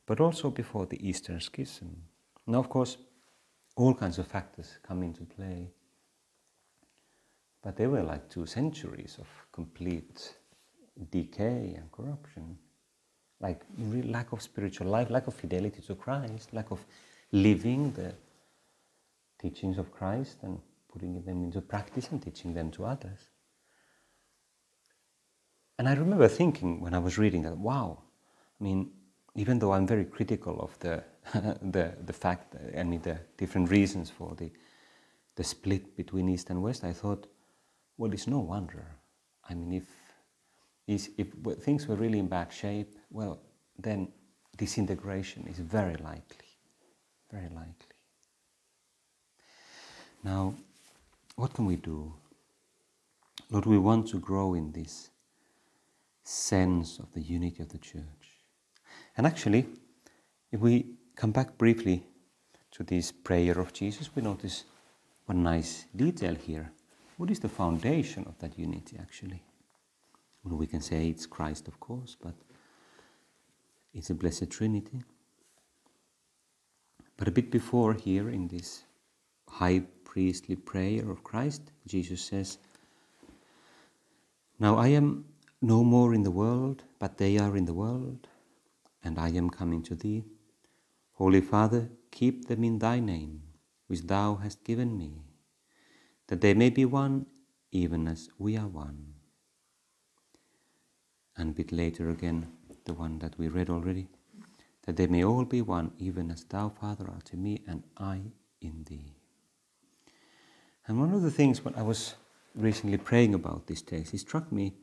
but 0.06 0.20
also 0.20 0.50
before 0.50 0.86
the 0.86 1.08
Eastern 1.08 1.40
Schism. 1.40 2.02
Now, 2.46 2.60
of 2.60 2.68
course, 2.68 2.98
all 3.74 3.94
kinds 3.94 4.18
of 4.18 4.26
factors 4.26 4.78
come 4.86 5.02
into 5.02 5.24
play. 5.24 5.70
But 7.66 7.74
they 7.74 7.88
were 7.88 8.04
like 8.04 8.28
two 8.28 8.46
centuries 8.46 9.16
of 9.18 9.26
complete 9.50 10.36
decay 11.10 11.74
and 11.76 11.90
corruption. 11.90 12.56
Like 13.40 13.60
lack 14.04 14.30
of 14.30 14.40
spiritual 14.40 14.86
life, 14.86 15.10
lack 15.10 15.26
of 15.26 15.34
fidelity 15.34 15.82
to 15.82 15.96
Christ, 15.96 16.52
lack 16.52 16.70
of 16.70 16.78
living 17.32 17.90
the 17.90 18.14
teachings 19.42 19.78
of 19.78 19.90
Christ 19.90 20.36
and 20.42 20.60
putting 20.92 21.20
them 21.24 21.42
into 21.42 21.60
practice 21.60 22.08
and 22.12 22.22
teaching 22.22 22.54
them 22.54 22.70
to 22.70 22.84
others. 22.84 23.18
and 25.76 25.88
I 25.88 25.94
remember 25.94 26.28
thinking 26.28 26.80
when 26.80 26.94
I 26.94 27.00
was 27.00 27.18
reading 27.18 27.42
that, 27.42 27.58
wow, 27.58 27.98
I 28.60 28.62
mean, 28.62 28.92
even 29.34 29.58
though 29.58 29.72
I'm 29.72 29.88
very 29.88 30.04
critical 30.04 30.60
of 30.60 30.78
the, 30.78 31.02
the, 31.74 31.96
the 32.00 32.12
fact, 32.12 32.54
I 32.78 32.84
mean, 32.84 33.02
the 33.02 33.18
different 33.36 33.70
reasons 33.70 34.08
for 34.08 34.36
the, 34.36 34.52
the 35.34 35.42
split 35.42 35.96
between 35.96 36.28
East 36.28 36.48
and 36.50 36.62
West, 36.62 36.84
I 36.84 36.92
thought, 36.92 37.26
well, 37.98 38.12
it's 38.12 38.26
no 38.26 38.38
wonder. 38.40 38.84
I 39.48 39.54
mean, 39.54 39.72
if, 40.86 41.08
if 41.18 41.28
things 41.62 41.86
were 41.86 41.96
really 41.96 42.18
in 42.18 42.28
bad 42.28 42.52
shape, 42.52 42.96
well, 43.10 43.40
then 43.78 44.08
disintegration 44.56 45.46
is 45.46 45.58
very 45.58 45.96
likely, 45.96 46.48
very 47.30 47.48
likely. 47.48 47.96
Now, 50.22 50.54
what 51.36 51.54
can 51.54 51.66
we 51.66 51.76
do? 51.76 52.12
Lord, 53.50 53.66
we 53.66 53.78
want 53.78 54.08
to 54.08 54.18
grow 54.18 54.54
in 54.54 54.72
this 54.72 55.10
sense 56.24 56.98
of 56.98 57.12
the 57.12 57.20
unity 57.20 57.62
of 57.62 57.68
the 57.68 57.78
church. 57.78 58.02
And 59.16 59.26
actually, 59.26 59.66
if 60.50 60.60
we 60.60 60.86
come 61.14 61.30
back 61.30 61.56
briefly 61.56 62.02
to 62.72 62.82
this 62.82 63.12
prayer 63.12 63.58
of 63.60 63.72
Jesus, 63.72 64.10
we 64.14 64.22
notice 64.22 64.64
one 65.26 65.42
nice 65.42 65.86
detail 65.94 66.34
here. 66.34 66.72
What 67.16 67.30
is 67.30 67.40
the 67.40 67.48
foundation 67.48 68.24
of 68.26 68.38
that 68.38 68.58
unity, 68.58 68.96
actually? 69.00 69.42
Well, 70.44 70.56
we 70.56 70.66
can 70.66 70.80
say 70.80 71.08
it's 71.08 71.26
Christ, 71.26 71.66
of 71.66 71.80
course, 71.80 72.16
but 72.22 72.34
it's 73.94 74.10
a 74.10 74.14
Blessed 74.14 74.50
Trinity. 74.50 75.02
But 77.16 77.28
a 77.28 77.30
bit 77.30 77.50
before 77.50 77.94
here 77.94 78.28
in 78.28 78.48
this 78.48 78.84
high 79.48 79.82
priestly 80.04 80.56
prayer 80.56 81.10
of 81.10 81.24
Christ, 81.24 81.62
Jesus 81.86 82.22
says, 82.22 82.58
Now 84.58 84.76
I 84.76 84.88
am 84.88 85.24
no 85.62 85.82
more 85.82 86.12
in 86.14 86.22
the 86.22 86.30
world, 86.30 86.84
but 86.98 87.16
they 87.16 87.38
are 87.38 87.56
in 87.56 87.64
the 87.64 87.74
world, 87.74 88.28
and 89.02 89.18
I 89.18 89.30
am 89.30 89.48
coming 89.48 89.82
to 89.84 89.94
thee. 89.94 90.24
Holy 91.12 91.40
Father, 91.40 91.88
keep 92.10 92.46
them 92.46 92.62
in 92.62 92.78
thy 92.78 93.00
name, 93.00 93.42
which 93.86 94.02
thou 94.02 94.34
hast 94.36 94.62
given 94.64 94.98
me, 94.98 95.25
that 96.28 96.40
they 96.40 96.54
may 96.54 96.70
be 96.70 96.84
one, 96.84 97.26
even 97.70 98.08
as 98.08 98.28
we 98.38 98.56
are 98.56 98.66
one. 98.68 99.14
And 101.36 101.50
a 101.50 101.54
bit 101.54 101.72
later 101.72 102.10
again, 102.10 102.46
the 102.84 102.94
one 102.94 103.18
that 103.18 103.38
we 103.38 103.48
read 103.48 103.68
already, 103.68 104.08
that 104.84 104.96
they 104.96 105.06
may 105.06 105.24
all 105.24 105.44
be 105.44 105.60
one, 105.60 105.92
even 105.98 106.30
as 106.30 106.44
thou, 106.44 106.68
Father, 106.68 107.10
art 107.12 107.30
in 107.32 107.42
me, 107.42 107.62
and 107.66 107.82
I 107.98 108.22
in 108.60 108.84
thee. 108.88 109.14
And 110.86 111.00
one 111.00 111.12
of 111.12 111.22
the 111.22 111.30
things 111.30 111.64
when 111.64 111.74
I 111.74 111.82
was 111.82 112.14
recently 112.54 112.96
praying 112.96 113.34
about 113.34 113.66
this 113.66 113.82
text, 113.82 114.14
it 114.14 114.18
struck 114.18 114.50
me 114.52 114.74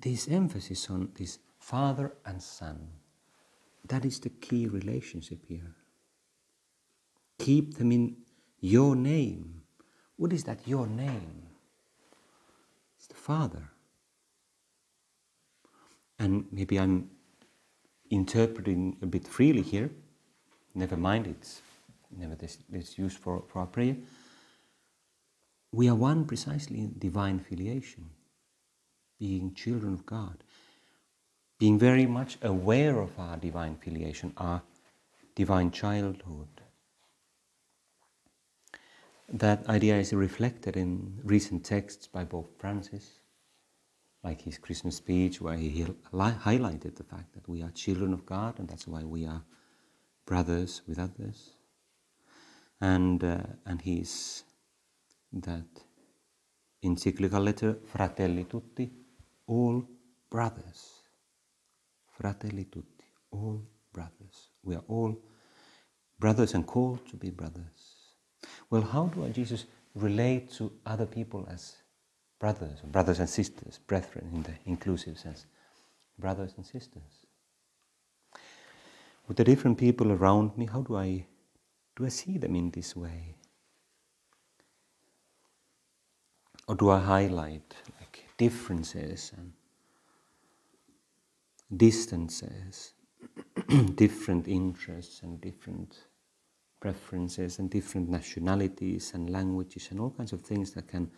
this 0.00 0.28
emphasis 0.28 0.90
on 0.90 1.10
this 1.14 1.38
father 1.58 2.14
and 2.26 2.42
son. 2.42 2.88
That 3.86 4.04
is 4.04 4.20
the 4.20 4.28
key 4.28 4.66
relationship 4.66 5.46
here. 5.46 5.76
Keep 7.38 7.78
them 7.78 7.92
in 7.92 8.16
your 8.60 8.96
name. 8.96 9.57
What 10.18 10.32
is 10.32 10.44
that, 10.44 10.66
your 10.66 10.86
name? 10.86 11.46
It's 12.98 13.06
the 13.06 13.14
Father. 13.14 13.70
And 16.18 16.46
maybe 16.50 16.78
I'm 16.78 17.08
interpreting 18.10 18.96
a 19.00 19.06
bit 19.06 19.26
freely 19.26 19.62
here. 19.62 19.90
Never 20.74 20.96
mind, 20.96 21.28
it's 21.28 21.62
never 22.16 22.34
this, 22.34 22.58
this 22.68 22.98
used 22.98 23.18
for, 23.18 23.44
for 23.48 23.60
our 23.60 23.66
prayer. 23.66 23.96
We 25.72 25.88
are 25.88 25.94
one 25.94 26.24
precisely 26.24 26.80
in 26.80 26.94
divine 26.98 27.38
filiation 27.38 28.10
being 29.18 29.52
children 29.54 29.92
of 29.94 30.06
God, 30.06 30.44
being 31.58 31.78
very 31.78 32.06
much 32.06 32.38
aware 32.42 33.00
of 33.00 33.18
our 33.18 33.36
divine 33.36 33.76
filiation, 33.76 34.32
our 34.36 34.62
divine 35.34 35.70
childhood. 35.70 36.48
That 39.30 39.68
idea 39.68 39.96
is 39.98 40.12
reflected 40.12 40.76
in 40.76 41.20
recent 41.22 41.64
texts 41.64 42.06
by 42.06 42.24
Pope 42.24 42.58
Francis, 42.58 43.20
like 44.24 44.40
his 44.40 44.58
Christmas 44.58 44.96
speech, 44.96 45.40
where 45.40 45.56
he 45.56 45.84
highlighted 46.12 46.96
the 46.96 47.04
fact 47.04 47.34
that 47.34 47.48
we 47.48 47.62
are 47.62 47.70
children 47.70 48.12
of 48.12 48.24
God 48.24 48.58
and 48.58 48.68
that's 48.68 48.86
why 48.86 49.04
we 49.04 49.26
are 49.26 49.42
brothers 50.26 50.82
with 50.86 50.98
others. 50.98 51.50
And, 52.80 53.22
uh, 53.22 53.42
and 53.66 53.82
his 53.82 54.44
that 55.32 55.66
encyclical 56.82 57.42
letter, 57.42 57.76
Fratelli 57.84 58.44
Tutti, 58.44 58.90
all 59.46 59.84
brothers. 60.30 61.02
Fratelli 62.18 62.64
tutti, 62.64 63.06
all 63.30 63.62
brothers. 63.92 64.50
We 64.62 64.74
are 64.74 64.84
all 64.88 65.16
brothers 66.18 66.54
and 66.54 66.66
called 66.66 67.06
to 67.08 67.16
be 67.16 67.30
brothers. 67.30 67.87
Well, 68.70 68.82
how 68.82 69.06
do 69.06 69.24
I, 69.24 69.30
Jesus, 69.30 69.66
relate 69.94 70.52
to 70.52 70.72
other 70.86 71.06
people 71.06 71.46
as 71.50 71.76
brothers, 72.38 72.80
brothers 72.80 73.18
and 73.18 73.28
sisters, 73.28 73.78
brethren 73.86 74.30
in 74.32 74.42
the 74.42 74.54
inclusive 74.66 75.18
sense? 75.18 75.46
Brothers 76.18 76.54
and 76.56 76.66
sisters. 76.66 77.26
With 79.26 79.36
the 79.36 79.44
different 79.44 79.78
people 79.78 80.12
around 80.12 80.56
me, 80.56 80.66
how 80.66 80.82
do 80.82 80.96
I 80.96 81.26
do 81.96 82.06
I 82.06 82.10
see 82.10 82.38
them 82.38 82.54
in 82.54 82.70
this 82.70 82.94
way? 82.94 83.34
Or 86.68 86.76
do 86.76 86.90
I 86.90 87.00
highlight 87.00 87.74
like 87.98 88.28
differences 88.36 89.32
and 89.36 89.52
distances, 91.76 92.92
different 93.94 94.46
interests 94.46 95.22
and 95.22 95.40
different 95.40 96.07
preferences 96.80 97.58
and 97.58 97.70
different 97.70 98.08
nationalities 98.08 99.12
and 99.14 99.30
languages 99.30 99.88
and 99.90 100.00
all 100.00 100.10
kinds 100.10 100.32
of 100.32 100.40
things 100.42 100.72
that 100.72 100.88
can 100.88 101.10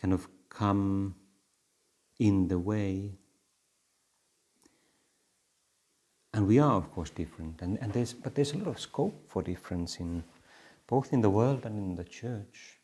kind 0.00 0.12
of 0.12 0.28
come 0.48 1.14
in 2.18 2.48
the 2.48 2.58
way. 2.58 3.12
And 6.32 6.46
we 6.46 6.58
are, 6.58 6.76
of 6.76 6.90
course, 6.92 7.10
different, 7.10 7.62
and, 7.62 7.78
and 7.80 7.92
there's, 7.92 8.12
but 8.12 8.34
there's 8.34 8.52
a 8.52 8.58
lot 8.58 8.68
of 8.68 8.80
scope 8.80 9.28
for 9.28 9.42
difference 9.42 9.96
in 9.96 10.24
both 10.86 11.12
in 11.12 11.20
the 11.20 11.30
world 11.30 11.64
and 11.64 11.78
in 11.78 11.94
the 11.94 12.04
church 12.04 12.80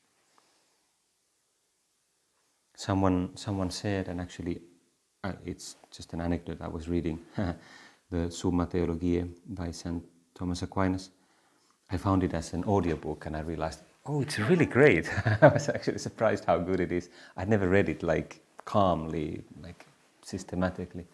someone 2.80 3.36
someone 3.36 3.70
said, 3.70 4.08
and 4.08 4.20
actually, 4.20 4.62
uh, 5.22 5.32
it's 5.44 5.76
just 5.90 6.14
an 6.14 6.20
anecdote. 6.20 6.58
I 6.62 6.68
was 6.68 6.88
reading 6.88 7.18
the 8.10 8.30
Summa 8.30 8.64
Theologiae 8.66 9.28
by 9.46 9.70
Saint 9.70 10.02
Thomas 10.34 10.62
Aquinas. 10.62 11.10
I 11.90 11.96
found 11.96 12.22
it 12.22 12.34
as 12.34 12.52
an 12.52 12.64
audiobook, 12.64 13.26
and 13.26 13.36
I 13.36 13.40
realized, 13.40 13.80
oh, 14.06 14.22
it's 14.22 14.38
really 14.38 14.66
great. 14.66 15.10
I 15.42 15.48
was 15.48 15.68
actually 15.68 15.98
surprised 15.98 16.44
how 16.44 16.58
good 16.58 16.80
it 16.80 16.92
is. 16.92 17.08
I'd 17.36 17.48
never 17.48 17.68
read 17.68 17.88
it 17.88 18.02
like 18.02 18.40
calmly, 18.64 19.42
like 19.62 19.86
systematically, 20.22 21.06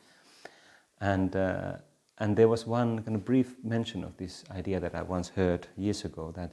and. 1.00 1.34
Uh, 1.34 1.72
and 2.18 2.34
there 2.34 2.48
was 2.48 2.66
one 2.66 3.02
kind 3.02 3.14
of 3.14 3.26
brief 3.26 3.56
mention 3.62 4.02
of 4.02 4.16
this 4.16 4.42
idea 4.50 4.80
that 4.80 4.94
I 4.94 5.02
once 5.02 5.28
heard 5.28 5.66
years 5.76 6.02
ago 6.06 6.32
that 6.34 6.52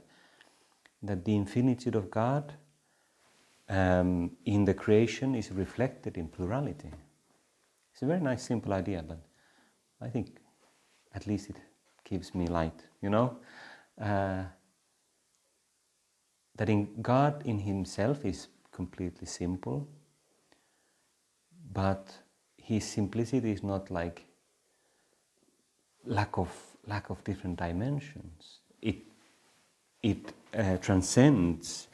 that 1.04 1.24
the 1.24 1.34
infinitude 1.34 1.94
of 1.94 2.10
God 2.10 2.54
um, 3.68 4.30
in 4.44 4.64
the 4.64 4.74
creation 4.74 5.34
is 5.34 5.50
reflected 5.50 6.16
in 6.16 6.28
plurality. 6.28 6.90
It's 7.92 8.02
a 8.02 8.06
very 8.06 8.20
nice, 8.20 8.42
simple 8.42 8.72
idea, 8.72 9.04
but 9.06 9.20
I 10.00 10.08
think 10.08 10.38
at 11.14 11.26
least 11.26 11.50
it 11.50 11.56
gives 12.04 12.34
me 12.34 12.46
light, 12.46 12.82
you 13.00 13.10
know? 13.10 13.36
Uh, 14.00 14.44
that 16.56 16.68
in 16.68 17.00
God 17.00 17.42
in 17.46 17.58
Himself 17.58 18.24
is 18.24 18.48
completely 18.72 19.26
simple, 19.26 19.88
but 21.72 22.12
His 22.56 22.84
simplicity 22.84 23.52
is 23.52 23.62
not 23.62 23.90
like 23.90 24.26
lack 26.04 26.36
of 26.38 26.50
lack 26.86 27.10
of 27.10 27.22
different 27.24 27.58
dimensions. 27.58 28.60
It 28.82 28.96
it 30.02 30.32
uh, 30.56 30.76
transcends 30.78 31.88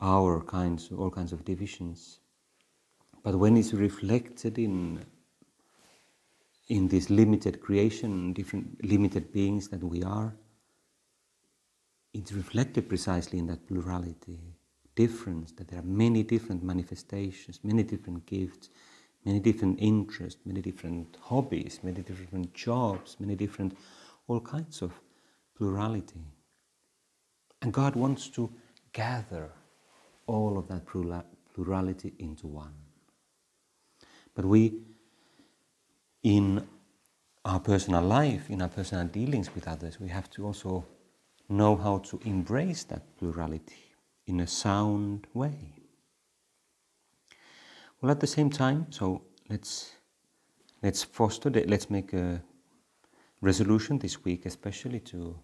our 0.00 0.40
kinds, 0.40 0.90
all 0.96 1.10
kinds 1.10 1.32
of 1.32 1.44
divisions. 1.44 2.18
But 3.22 3.36
when 3.36 3.56
it's 3.56 3.72
reflected 3.72 4.58
in 4.58 5.04
in 6.72 6.88
this 6.88 7.10
limited 7.10 7.60
creation, 7.60 8.32
different 8.32 8.82
limited 8.82 9.30
beings 9.30 9.68
that 9.68 9.84
we 9.84 10.02
are, 10.02 10.34
it's 12.14 12.32
reflected 12.32 12.88
precisely 12.88 13.38
in 13.38 13.46
that 13.46 13.66
plurality, 13.68 14.40
difference, 14.94 15.52
that 15.52 15.68
there 15.68 15.80
are 15.80 15.90
many 16.06 16.22
different 16.22 16.62
manifestations, 16.62 17.60
many 17.62 17.82
different 17.82 18.24
gifts, 18.24 18.70
many 19.26 19.38
different 19.38 19.78
interests, 19.80 20.40
many 20.46 20.62
different 20.62 21.18
hobbies, 21.20 21.78
many 21.82 22.00
different 22.00 22.54
jobs, 22.54 23.16
many 23.20 23.34
different, 23.34 23.76
all 24.26 24.40
kinds 24.40 24.80
of 24.80 24.92
plurality. 25.54 26.24
And 27.60 27.70
God 27.70 27.96
wants 27.96 28.28
to 28.28 28.50
gather 28.94 29.50
all 30.26 30.56
of 30.56 30.68
that 30.68 30.86
plurality 30.86 32.14
into 32.18 32.46
one. 32.46 32.72
But 34.34 34.46
we, 34.46 34.72
in 36.22 36.66
our 37.44 37.60
personal 37.60 38.02
life, 38.02 38.48
in 38.50 38.62
our 38.62 38.68
personal 38.68 39.06
dealings 39.06 39.54
with 39.54 39.66
others, 39.66 39.98
we 40.00 40.08
have 40.08 40.30
to 40.30 40.46
also 40.46 40.84
know 41.48 41.76
how 41.76 41.98
to 41.98 42.20
embrace 42.24 42.84
that 42.84 43.02
plurality 43.18 43.94
in 44.26 44.40
a 44.40 44.46
sound 44.46 45.26
way. 45.34 45.74
Well, 48.00 48.10
at 48.10 48.20
the 48.20 48.26
same 48.26 48.50
time, 48.50 48.86
so 48.90 49.22
let's 49.48 49.92
let's 50.82 51.02
foster 51.02 51.50
that. 51.50 51.68
Let's 51.68 51.90
make 51.90 52.12
a 52.12 52.42
resolution 53.40 53.98
this 53.98 54.24
week, 54.24 54.46
especially 54.46 55.00
to 55.00 55.38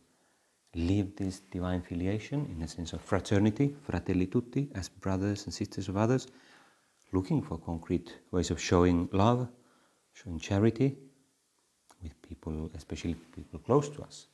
live 0.74 1.16
this 1.16 1.40
divine 1.40 1.82
filiation 1.82 2.46
in 2.54 2.62
a 2.62 2.68
sense 2.68 2.92
of 2.92 3.00
fraternity, 3.00 3.74
fratelli 3.82 4.26
tutti, 4.26 4.70
as 4.74 4.88
brothers 4.88 5.44
and 5.44 5.54
sisters 5.54 5.88
of 5.88 5.96
others, 5.96 6.28
looking 7.12 7.42
for 7.42 7.58
concrete 7.58 8.14
ways 8.30 8.50
of 8.50 8.60
showing 8.60 9.08
love, 9.12 9.48
showing 10.18 10.38
charity 10.38 10.96
with 12.02 12.12
people, 12.22 12.70
especially 12.74 13.14
people 13.14 13.58
close 13.58 13.88
to 13.88 14.02
us. 14.02 14.26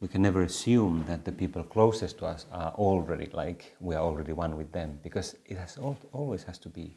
We 0.00 0.08
can 0.08 0.22
never 0.22 0.42
assume 0.42 1.04
that 1.06 1.24
the 1.24 1.32
people 1.32 1.62
closest 1.62 2.18
to 2.18 2.26
us 2.26 2.46
are 2.52 2.72
already 2.72 3.28
like 3.32 3.74
we 3.80 3.94
are 3.94 4.02
already 4.02 4.32
one 4.32 4.56
with 4.56 4.72
them, 4.72 4.98
because 5.02 5.36
it 5.46 5.56
has 5.56 5.78
always 6.12 6.42
has 6.44 6.58
to 6.58 6.68
be 6.68 6.96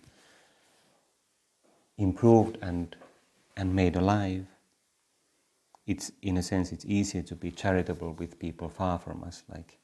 improved 1.98 2.58
and 2.62 2.96
and 3.56 3.74
made 3.74 3.96
alive 3.96 4.46
it's 5.88 6.12
in 6.22 6.38
a 6.38 6.44
sense 6.44 6.74
it's 6.74 6.86
easier 6.86 7.24
to 7.24 7.36
be 7.36 7.50
charitable 7.50 8.12
with 8.20 8.38
people 8.38 8.68
far 8.70 9.00
from 9.00 9.24
us, 9.24 9.44
like 9.50 9.80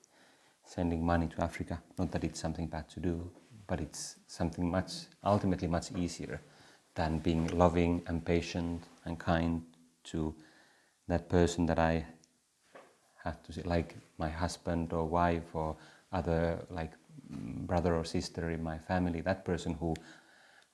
sending 0.65 1.03
money 1.05 1.27
to 1.27 1.41
Africa. 1.41 1.81
Not 1.97 2.11
that 2.11 2.25
it's 2.25 2.39
something 2.39 2.67
bad 2.67 2.89
to 2.89 2.99
do, 2.99 3.31
but 3.67 3.79
it's 3.79 4.17
something 4.27 4.69
much 4.69 4.91
ultimately 5.23 5.69
much 5.69 5.91
easier 5.93 6.41
than 6.95 7.19
being 7.19 7.47
loving 7.47 8.03
and 8.07 8.25
patient 8.25 8.83
and 9.05 9.19
kind 9.19 9.61
to 10.03 10.33
that 11.07 11.29
person 11.29 11.65
that 11.65 11.79
I 11.79 12.05
have 13.23 13.41
to 13.43 13.53
see, 13.53 13.63
like 13.63 13.95
my 14.17 14.29
husband 14.29 14.93
or 14.93 15.05
wife 15.05 15.53
or 15.53 15.75
other 16.11 16.65
like 16.69 16.91
mm, 17.31 17.65
brother 17.65 17.95
or 17.95 18.05
sister 18.05 18.51
in 18.51 18.61
my 18.63 18.77
family, 18.77 19.21
that 19.21 19.45
person 19.45 19.73
who 19.73 19.93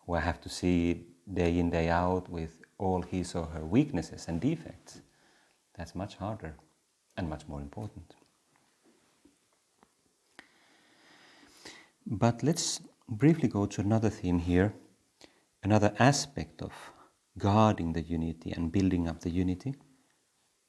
who 0.06 0.16
I 0.16 0.20
have 0.20 0.42
to 0.42 0.50
see 0.50 1.06
day 1.32 1.60
in 1.60 1.70
day 1.70 1.90
out 1.90 2.30
with 2.30 2.56
all 2.80 3.02
his 3.02 3.36
or 3.36 3.46
her 3.46 3.66
weaknesses 3.66 4.28
and 4.28 4.42
defects. 4.42 5.02
That's 5.78 5.94
much 5.94 6.16
harder 6.16 6.56
and 7.16 7.30
much 7.30 7.48
more 7.48 7.62
important. 7.62 8.16
But 12.08 12.42
let's 12.42 12.82
briefly 13.08 13.48
go 13.48 13.66
to 13.68 13.82
another 13.82 14.10
theme 14.10 14.40
here, 14.40 14.74
another 15.64 15.94
aspect 16.00 16.62
of 16.62 16.72
guarding 17.38 17.94
the 17.94 18.02
unity 18.02 18.52
and 18.52 18.72
building 18.72 19.08
up 19.08 19.22
the 19.22 19.30
unity, 19.30 19.76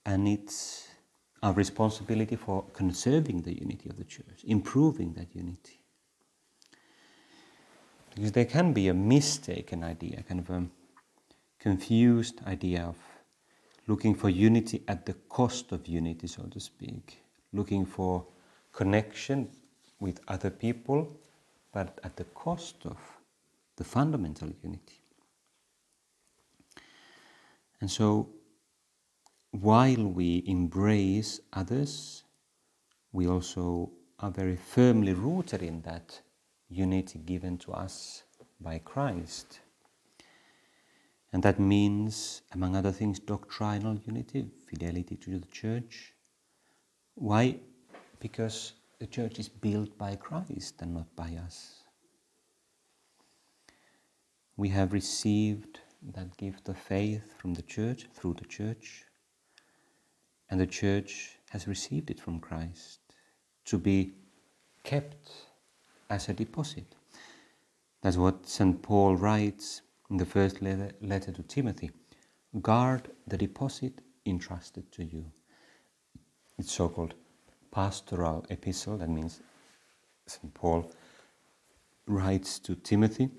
and 0.07 0.29
it's 0.29 0.89
our 1.43 1.53
responsibility 1.53 2.37
for 2.37 2.65
conserving 2.73 3.43
the 3.43 3.59
unity 3.59 3.89
of 3.89 3.97
the 3.97 4.05
church, 4.05 4.45
improving 4.45 5.15
that 5.15 5.35
unity. 5.35 5.81
Because 8.15 8.33
there 8.33 8.45
can 8.45 8.73
be 8.73 8.89
a 8.89 8.95
mistaken 8.95 9.85
idea, 9.85 10.23
kind 10.23 10.41
of 10.41 10.51
a 10.51 10.67
confused 11.59 12.41
idea 12.47 12.83
of 12.83 12.97
looking 13.87 14.15
for 14.15 14.29
unity 14.29 14.83
at 14.89 15.07
the 15.07 15.15
cost 15.29 15.73
of 15.73 15.87
unity, 15.87 16.27
so 16.27 16.43
to 16.45 16.61
speak, 16.61 17.23
looking 17.53 17.87
for 17.87 18.27
connection 18.73 19.49
with 20.01 20.21
other 20.29 20.51
people, 20.51 21.17
but 21.73 21.99
at 22.03 22.17
the 22.17 22.25
cost 22.25 22.77
of 22.85 22.97
the 23.81 23.85
fundamental 23.85 24.51
unity. 24.63 25.01
And 27.81 27.91
so, 27.91 28.29
while 29.53 30.05
we 30.19 30.45
embrace 30.47 31.41
others, 31.55 32.25
we 33.11 33.27
also 33.27 33.91
are 34.19 34.31
very 34.31 34.57
firmly 34.57 35.15
rooted 35.15 35.63
in 35.63 35.81
that 35.81 36.21
unity 36.69 37.21
given 37.21 37.57
to 37.65 37.73
us 37.73 38.23
by 38.61 38.77
Christ. 38.85 39.61
And 41.33 41.43
that 41.43 41.59
means, 41.59 42.43
among 42.53 42.77
other 42.77 42.93
things, 42.93 43.19
doctrinal 43.19 43.99
unity, 44.05 44.45
fidelity 44.69 45.17
to 45.17 45.39
the 45.39 45.47
church. 45.47 46.13
Why? 47.15 47.57
Because 48.19 48.75
the 48.99 49.07
church 49.07 49.39
is 49.39 49.49
built 49.49 49.97
by 49.97 50.17
Christ 50.17 50.75
and 50.83 50.93
not 50.93 51.17
by 51.17 51.31
us. 51.47 51.80
We 54.61 54.69
have 54.69 54.93
received 54.93 55.81
that 56.03 56.37
gift 56.37 56.69
of 56.69 56.77
faith 56.77 57.33
from 57.39 57.55
the 57.55 57.63
church, 57.63 58.09
through 58.13 58.35
the 58.35 58.45
church, 58.45 59.07
and 60.51 60.61
the 60.61 60.67
church 60.67 61.39
has 61.49 61.67
received 61.67 62.11
it 62.11 62.21
from 62.21 62.41
Christ 62.41 63.01
to 63.65 63.79
be 63.79 64.13
kept 64.85 65.31
as 66.11 66.29
a 66.29 66.35
deposit. 66.35 66.95
That's 68.03 68.19
what 68.19 68.47
St. 68.47 68.83
Paul 68.83 69.17
writes 69.17 69.81
in 70.11 70.19
the 70.19 70.27
first 70.27 70.61
letter, 70.61 70.91
letter 71.01 71.33
to 71.33 71.43
Timothy 71.43 71.91
guard 72.61 73.09
the 73.27 73.39
deposit 73.39 74.03
entrusted 74.27 74.93
to 74.93 75.05
you. 75.05 75.25
It's 76.59 76.73
so 76.73 76.91
called 76.91 77.15
pastoral 77.71 78.45
epistle, 78.51 78.99
that 78.99 79.09
means 79.09 79.41
St. 80.27 80.53
Paul 80.53 80.93
writes 82.07 82.59
to 82.59 82.75
Timothy, 82.75 83.31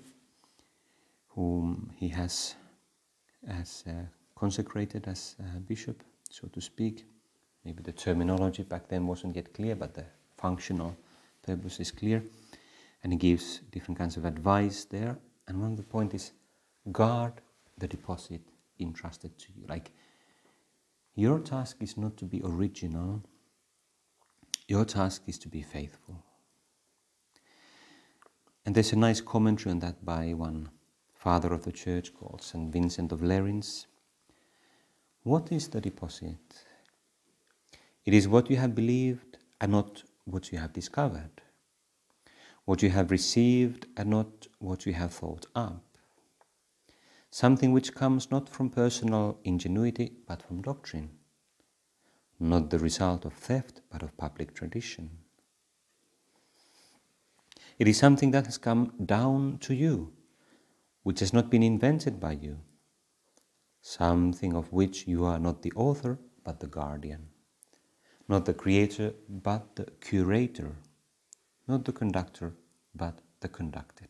whom 1.34 1.92
he 1.96 2.08
has 2.08 2.54
as 3.46 3.84
uh, 3.88 3.92
consecrated 4.34 5.06
as 5.06 5.36
a 5.38 5.60
bishop, 5.60 6.02
so 6.30 6.48
to 6.48 6.60
speak. 6.60 7.06
Maybe 7.64 7.82
the 7.82 7.92
terminology 7.92 8.62
back 8.62 8.88
then 8.88 9.06
wasn't 9.06 9.36
yet 9.36 9.54
clear, 9.54 9.76
but 9.76 9.94
the 9.94 10.04
functional 10.36 10.96
purpose 11.42 11.80
is 11.80 11.90
clear. 11.90 12.22
And 13.02 13.12
he 13.12 13.18
gives 13.18 13.60
different 13.70 13.98
kinds 13.98 14.16
of 14.16 14.24
advice 14.24 14.84
there. 14.84 15.18
And 15.48 15.60
one 15.60 15.72
of 15.72 15.76
the 15.76 15.82
points 15.82 16.14
is 16.14 16.32
guard 16.90 17.34
the 17.78 17.88
deposit 17.88 18.42
entrusted 18.78 19.38
to 19.38 19.46
you. 19.56 19.64
Like, 19.68 19.92
your 21.14 21.40
task 21.40 21.76
is 21.80 21.96
not 21.96 22.16
to 22.18 22.24
be 22.24 22.40
original, 22.44 23.22
your 24.68 24.84
task 24.84 25.22
is 25.26 25.38
to 25.38 25.48
be 25.48 25.62
faithful. 25.62 26.24
And 28.64 28.74
there's 28.74 28.92
a 28.92 28.96
nice 28.96 29.20
commentary 29.20 29.72
on 29.72 29.80
that 29.80 30.04
by 30.04 30.32
one 30.32 30.70
father 31.24 31.52
of 31.52 31.62
the 31.64 31.72
church 31.84 32.12
called 32.14 32.42
St. 32.42 32.72
Vincent 32.72 33.12
of 33.12 33.20
Lerins. 33.20 33.86
What 35.22 35.52
is 35.52 35.68
the 35.68 35.80
deposit? 35.80 36.46
It 38.04 38.14
is 38.14 38.26
what 38.26 38.50
you 38.50 38.56
have 38.56 38.74
believed 38.74 39.38
and 39.60 39.72
not 39.72 40.02
what 40.24 40.50
you 40.50 40.58
have 40.58 40.72
discovered, 40.72 41.36
what 42.64 42.82
you 42.82 42.90
have 42.90 43.10
received 43.10 43.86
and 43.96 44.10
not 44.10 44.48
what 44.58 44.86
you 44.86 44.92
have 44.94 45.12
thought 45.12 45.46
up 45.54 45.92
something 47.32 47.72
which 47.72 47.94
comes 47.94 48.30
not 48.30 48.46
from 48.46 48.68
personal 48.68 49.38
ingenuity 49.42 50.12
but 50.28 50.42
from 50.42 50.60
doctrine, 50.60 51.08
not 52.38 52.68
the 52.68 52.78
result 52.78 53.24
of 53.24 53.32
theft 53.32 53.80
but 53.90 54.02
of 54.02 54.16
public 54.18 54.54
tradition. 54.54 55.10
It 57.78 57.88
is 57.88 57.96
something 57.96 58.32
that 58.32 58.44
has 58.44 58.58
come 58.58 58.92
down 59.04 59.58
to 59.62 59.74
you, 59.74 60.12
which 61.02 61.20
has 61.20 61.32
not 61.32 61.50
been 61.50 61.62
invented 61.62 62.20
by 62.20 62.32
you, 62.32 62.58
something 63.80 64.54
of 64.54 64.72
which 64.72 65.06
you 65.08 65.24
are 65.24 65.38
not 65.38 65.62
the 65.62 65.72
author 65.72 66.18
but 66.44 66.60
the 66.60 66.66
guardian, 66.66 67.28
not 68.28 68.44
the 68.44 68.54
creator 68.54 69.12
but 69.28 69.76
the 69.76 69.86
curator, 70.00 70.76
not 71.66 71.84
the 71.84 71.92
conductor 71.92 72.52
but 72.94 73.18
the 73.40 73.48
conducted. 73.48 74.08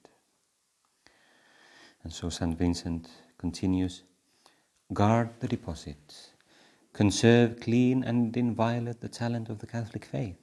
And 2.02 2.12
so 2.12 2.28
St. 2.28 2.59
Vincent 2.59 3.09
continues 3.38 4.02
Guard 4.92 5.31
the 5.40 5.48
deposit, 5.48 6.33
conserve 6.92 7.61
clean 7.61 8.05
and 8.05 8.37
inviolate 8.37 9.00
the 9.00 9.09
talent 9.09 9.48
of 9.48 9.61
the 9.61 9.66
Catholic 9.66 10.05
faith. 10.05 10.37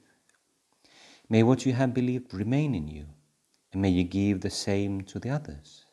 May 1.28 1.44
what 1.44 1.64
you 1.64 1.72
have 1.74 1.94
believed 1.94 2.34
remain 2.34 2.74
in 2.74 2.88
you, 2.88 3.06
and 3.72 3.80
may 3.80 3.90
you 3.90 4.02
give 4.02 4.40
the 4.40 4.50
same 4.50 5.02
to 5.02 5.20
the 5.20 5.30
others. 5.30 5.84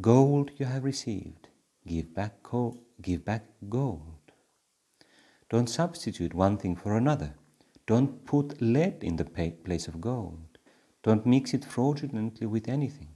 Gold 0.00 0.50
you 0.58 0.66
have 0.66 0.84
received, 0.84 1.48
give 1.86 2.14
back, 2.14 2.42
co- 2.42 2.76
give 3.00 3.24
back 3.24 3.44
gold. 3.68 4.32
Don't 5.48 5.68
substitute 5.68 6.34
one 6.34 6.58
thing 6.58 6.76
for 6.76 6.96
another. 6.96 7.34
Don't 7.86 8.24
put 8.26 8.60
lead 8.60 9.02
in 9.02 9.16
the 9.16 9.24
place 9.24 9.88
of 9.88 10.00
gold. 10.00 10.58
Don't 11.02 11.24
mix 11.24 11.54
it 11.54 11.64
fraudulently 11.64 12.46
with 12.46 12.68
anything. 12.68 13.08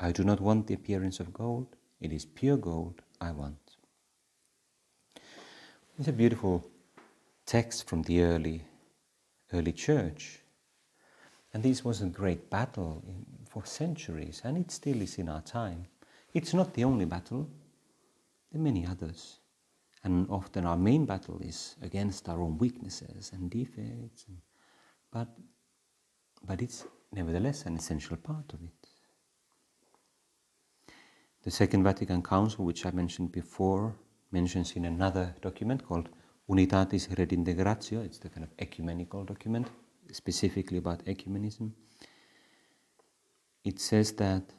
I 0.00 0.10
do 0.10 0.24
not 0.24 0.40
want 0.40 0.66
the 0.66 0.74
appearance 0.74 1.20
of 1.20 1.32
gold, 1.32 1.76
it 2.00 2.12
is 2.12 2.24
pure 2.24 2.56
gold 2.56 3.02
I 3.20 3.30
want. 3.30 3.76
It's 5.98 6.08
a 6.08 6.12
beautiful 6.12 6.68
text 7.46 7.88
from 7.88 8.02
the 8.02 8.22
early, 8.22 8.64
early 9.52 9.72
church. 9.72 10.40
And 11.52 11.62
this 11.62 11.84
was 11.84 12.02
a 12.02 12.06
great 12.06 12.50
battle 12.50 13.02
for 13.48 13.64
centuries, 13.64 14.42
and 14.44 14.58
it 14.58 14.70
still 14.70 15.00
is 15.00 15.16
in 15.18 15.28
our 15.28 15.40
time. 15.40 15.86
It's 16.34 16.52
not 16.52 16.74
the 16.74 16.84
only 16.84 17.06
battle, 17.06 17.48
there 18.52 18.60
are 18.60 18.64
many 18.64 18.86
others. 18.86 19.38
And 20.04 20.28
often 20.30 20.66
our 20.66 20.76
main 20.76 21.06
battle 21.06 21.40
is 21.40 21.76
against 21.82 22.28
our 22.28 22.40
own 22.40 22.58
weaknesses 22.58 23.32
and 23.32 23.50
defects, 23.50 24.26
and, 24.28 24.38
but, 25.10 25.28
but 26.46 26.62
it's 26.62 26.86
nevertheless 27.12 27.64
an 27.64 27.76
essential 27.76 28.16
part 28.16 28.52
of 28.52 28.62
it. 28.62 28.88
The 31.42 31.50
Second 31.50 31.84
Vatican 31.84 32.22
Council, 32.22 32.64
which 32.64 32.84
I 32.84 32.90
mentioned 32.90 33.32
before, 33.32 33.94
mentions 34.32 34.72
in 34.72 34.84
another 34.84 35.34
document 35.40 35.86
called 35.86 36.08
Unitatis 36.48 37.08
Redintegratio, 37.08 38.04
it's 38.04 38.18
the 38.18 38.28
kind 38.28 38.44
of 38.44 38.50
ecumenical 38.58 39.24
document, 39.24 39.68
specifically 40.12 40.78
about 40.78 41.04
ecumenism. 41.04 41.72
It 43.64 43.80
says 43.80 44.12
that 44.12 44.52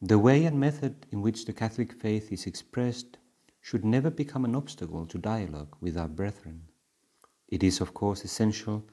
the 0.00 0.18
way 0.18 0.44
and 0.44 0.58
method 0.58 1.06
in 1.10 1.22
which 1.22 1.44
the 1.44 1.52
Catholic 1.52 1.92
faith 1.92 2.32
is 2.32 2.46
expressed 2.46 3.18
should 3.60 3.84
never 3.84 4.10
become 4.10 4.44
an 4.44 4.56
obstacle 4.56 5.06
to 5.06 5.18
dialogue 5.18 5.76
with 5.80 5.96
our 5.96 6.08
brethren. 6.08 6.62
It 7.48 7.62
is, 7.62 7.80
of 7.80 7.94
course, 7.94 8.24
essential 8.24 8.84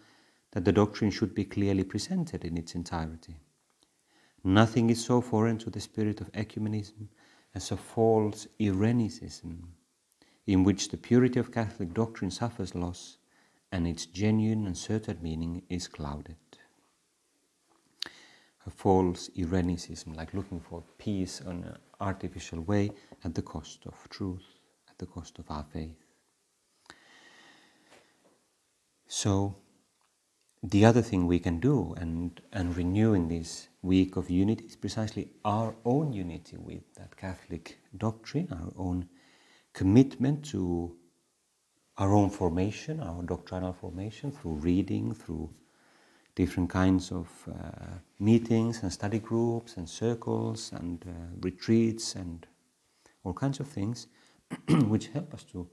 that 0.51 0.65
the 0.65 0.71
doctrine 0.71 1.11
should 1.11 1.33
be 1.33 1.45
clearly 1.45 1.83
presented 1.83 2.45
in 2.45 2.57
its 2.57 2.75
entirety. 2.75 3.37
Nothing 4.43 4.89
is 4.89 5.03
so 5.03 5.21
foreign 5.21 5.57
to 5.59 5.69
the 5.69 5.79
spirit 5.79 6.21
of 6.21 6.31
ecumenism 6.31 7.07
as 7.55 7.71
a 7.71 7.77
false 7.77 8.47
Irenicism, 8.59 9.57
in 10.45 10.63
which 10.63 10.89
the 10.89 10.97
purity 10.97 11.39
of 11.39 11.51
Catholic 11.51 11.93
doctrine 11.93 12.31
suffers 12.31 12.75
loss 12.75 13.17
and 13.71 13.87
its 13.87 14.05
genuine 14.05 14.65
and 14.65 14.77
certain 14.77 15.17
meaning 15.21 15.63
is 15.69 15.87
clouded. 15.87 16.37
A 18.65 18.69
false 18.69 19.29
Irenicism, 19.37 20.15
like 20.15 20.33
looking 20.33 20.59
for 20.59 20.83
peace 20.97 21.41
in 21.41 21.63
an 21.63 21.77
artificial 21.99 22.61
way 22.61 22.91
at 23.23 23.33
the 23.35 23.41
cost 23.41 23.85
of 23.85 23.95
truth, 24.09 24.45
at 24.89 24.97
the 24.97 25.05
cost 25.05 25.39
of 25.39 25.49
our 25.49 25.65
faith. 25.71 25.97
So, 29.07 29.55
the 30.61 30.83
other 30.83 31.01
thing 31.01 31.25
we 31.25 31.39
can 31.39 31.59
do 31.59 31.93
and, 31.97 32.39
and 32.51 32.75
renew 32.75 33.13
in 33.13 33.29
this 33.29 33.69
week 33.81 34.17
of 34.17 34.29
unity 34.29 34.65
is 34.65 34.75
precisely 34.75 35.31
our 35.45 35.73
own 35.85 36.11
unity 36.11 36.57
with 36.57 36.83
that 36.95 37.15
Catholic 37.15 37.79
doctrine, 37.97 38.49
our 38.51 38.73
own 38.77 39.07
commitment 39.73 40.43
to 40.45 40.95
our 41.99 42.13
own 42.15 42.29
formation, 42.29 43.01
our 43.01 43.21
doctrinal 43.23 43.73
formation, 43.73 44.31
through 44.31 44.53
reading, 44.53 45.13
through 45.13 45.49
different 46.33 46.69
kinds 46.69 47.11
of 47.11 47.27
uh, 47.49 47.97
meetings 48.19 48.81
and 48.81 48.91
study 48.91 49.19
groups 49.19 49.75
and 49.75 49.87
circles 49.87 50.71
and 50.71 51.03
uh, 51.05 51.11
retreats 51.41 52.15
and 52.15 52.47
all 53.25 53.33
kinds 53.33 53.59
of 53.59 53.67
things, 53.67 54.07
which 54.87 55.07
help 55.09 55.33
us 55.33 55.43
to 55.43 55.67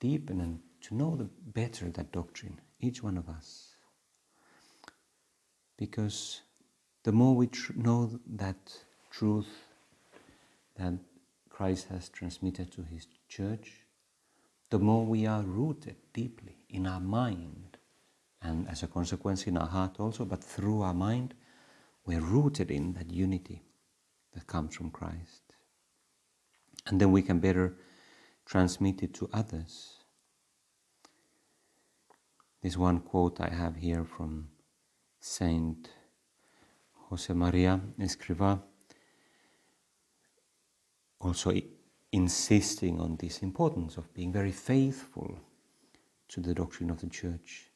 deepen 0.00 0.40
and 0.40 0.58
to 0.80 0.96
know 0.96 1.14
the 1.14 1.28
better 1.54 1.90
that 1.90 2.10
doctrine, 2.10 2.60
each 2.80 3.02
one 3.04 3.16
of 3.16 3.28
us. 3.28 3.76
Because 5.76 6.40
the 7.04 7.12
more 7.12 7.36
we 7.36 7.46
tr- 7.46 7.72
know 7.76 8.18
that 8.26 8.76
truth 9.10 9.68
that 10.76 10.94
Christ 11.48 11.86
has 11.90 12.08
transmitted 12.08 12.72
to 12.72 12.82
his 12.82 13.06
church, 13.28 13.85
the 14.70 14.78
more 14.78 15.04
we 15.04 15.26
are 15.26 15.42
rooted 15.42 15.96
deeply 16.12 16.56
in 16.68 16.86
our 16.86 17.00
mind, 17.00 17.76
and 18.42 18.68
as 18.68 18.82
a 18.82 18.86
consequence 18.86 19.46
in 19.46 19.56
our 19.56 19.66
heart 19.66 19.96
also, 19.98 20.24
but 20.24 20.42
through 20.42 20.82
our 20.82 20.94
mind, 20.94 21.34
we're 22.04 22.20
rooted 22.20 22.70
in 22.70 22.92
that 22.94 23.10
unity 23.10 23.62
that 24.34 24.46
comes 24.46 24.74
from 24.74 24.90
Christ. 24.90 25.42
And 26.86 27.00
then 27.00 27.10
we 27.10 27.22
can 27.22 27.40
better 27.40 27.76
transmit 28.44 29.02
it 29.02 29.14
to 29.14 29.28
others. 29.32 29.94
This 32.62 32.76
one 32.76 33.00
quote 33.00 33.40
I 33.40 33.48
have 33.48 33.76
here 33.76 34.04
from 34.04 34.48
Saint 35.20 35.88
Josemaria 37.10 37.80
Escrivá, 37.98 38.60
also 41.20 41.50
insisting 42.12 43.00
on 43.00 43.16
this 43.16 43.42
importance 43.42 43.96
of 43.96 44.12
being 44.14 44.32
very 44.32 44.52
faithful 44.52 45.38
to 46.28 46.40
the 46.40 46.54
doctrine 46.54 46.90
of 46.90 47.00
the 47.00 47.08
Church. 47.08 47.70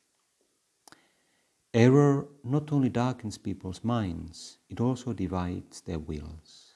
Error 1.73 2.27
not 2.43 2.73
only 2.73 2.89
darkens 2.89 3.39
people's 3.39 3.85
minds, 3.85 4.59
it 4.69 4.81
also 4.81 5.13
divides 5.13 5.81
their 5.83 5.99
wills. 5.99 6.75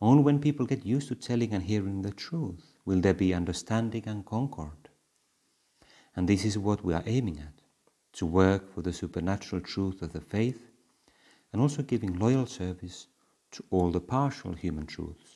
Only 0.00 0.22
when 0.22 0.40
people 0.40 0.66
get 0.66 0.84
used 0.84 1.08
to 1.08 1.14
telling 1.14 1.54
and 1.54 1.62
hearing 1.62 2.02
the 2.02 2.10
truth 2.10 2.76
will 2.84 3.00
there 3.00 3.14
be 3.14 3.32
understanding 3.32 4.02
and 4.06 4.26
concord. 4.26 4.88
And 6.14 6.28
this 6.28 6.44
is 6.44 6.58
what 6.58 6.84
we 6.84 6.92
are 6.92 7.04
aiming 7.06 7.38
at 7.38 7.62
to 8.14 8.26
work 8.26 8.72
for 8.72 8.82
the 8.82 8.92
supernatural 8.92 9.60
truth 9.60 10.02
of 10.02 10.12
the 10.12 10.20
faith 10.20 10.70
and 11.52 11.62
also 11.62 11.82
giving 11.82 12.18
loyal 12.18 12.46
service 12.46 13.06
to 13.52 13.64
all 13.70 13.90
the 13.90 14.00
partial 14.00 14.54
human 14.54 14.86
truths 14.86 15.35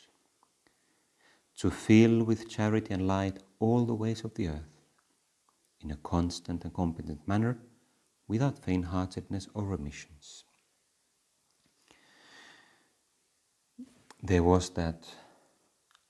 to 1.61 1.71
fill 1.71 2.25
with 2.25 2.49
charity 2.49 2.95
and 2.95 3.07
light 3.07 3.37
all 3.59 3.85
the 3.85 3.95
ways 3.95 4.25
of 4.25 4.33
the 4.35 4.49
earth 4.49 4.81
in 5.83 5.91
a 5.91 5.97
constant 5.97 6.65
and 6.65 6.73
competent 6.73 7.21
manner 7.29 7.59
without 8.27 8.59
faint 8.59 8.87
heartedness 8.87 9.47
or 9.53 9.65
remissions. 9.65 10.45
There 14.23 14.43
was 14.43 14.71
that 14.71 15.07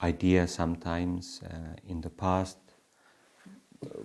idea 0.00 0.46
sometimes 0.46 1.42
uh, 1.42 1.74
in 1.88 2.00
the 2.00 2.10
past 2.10 2.58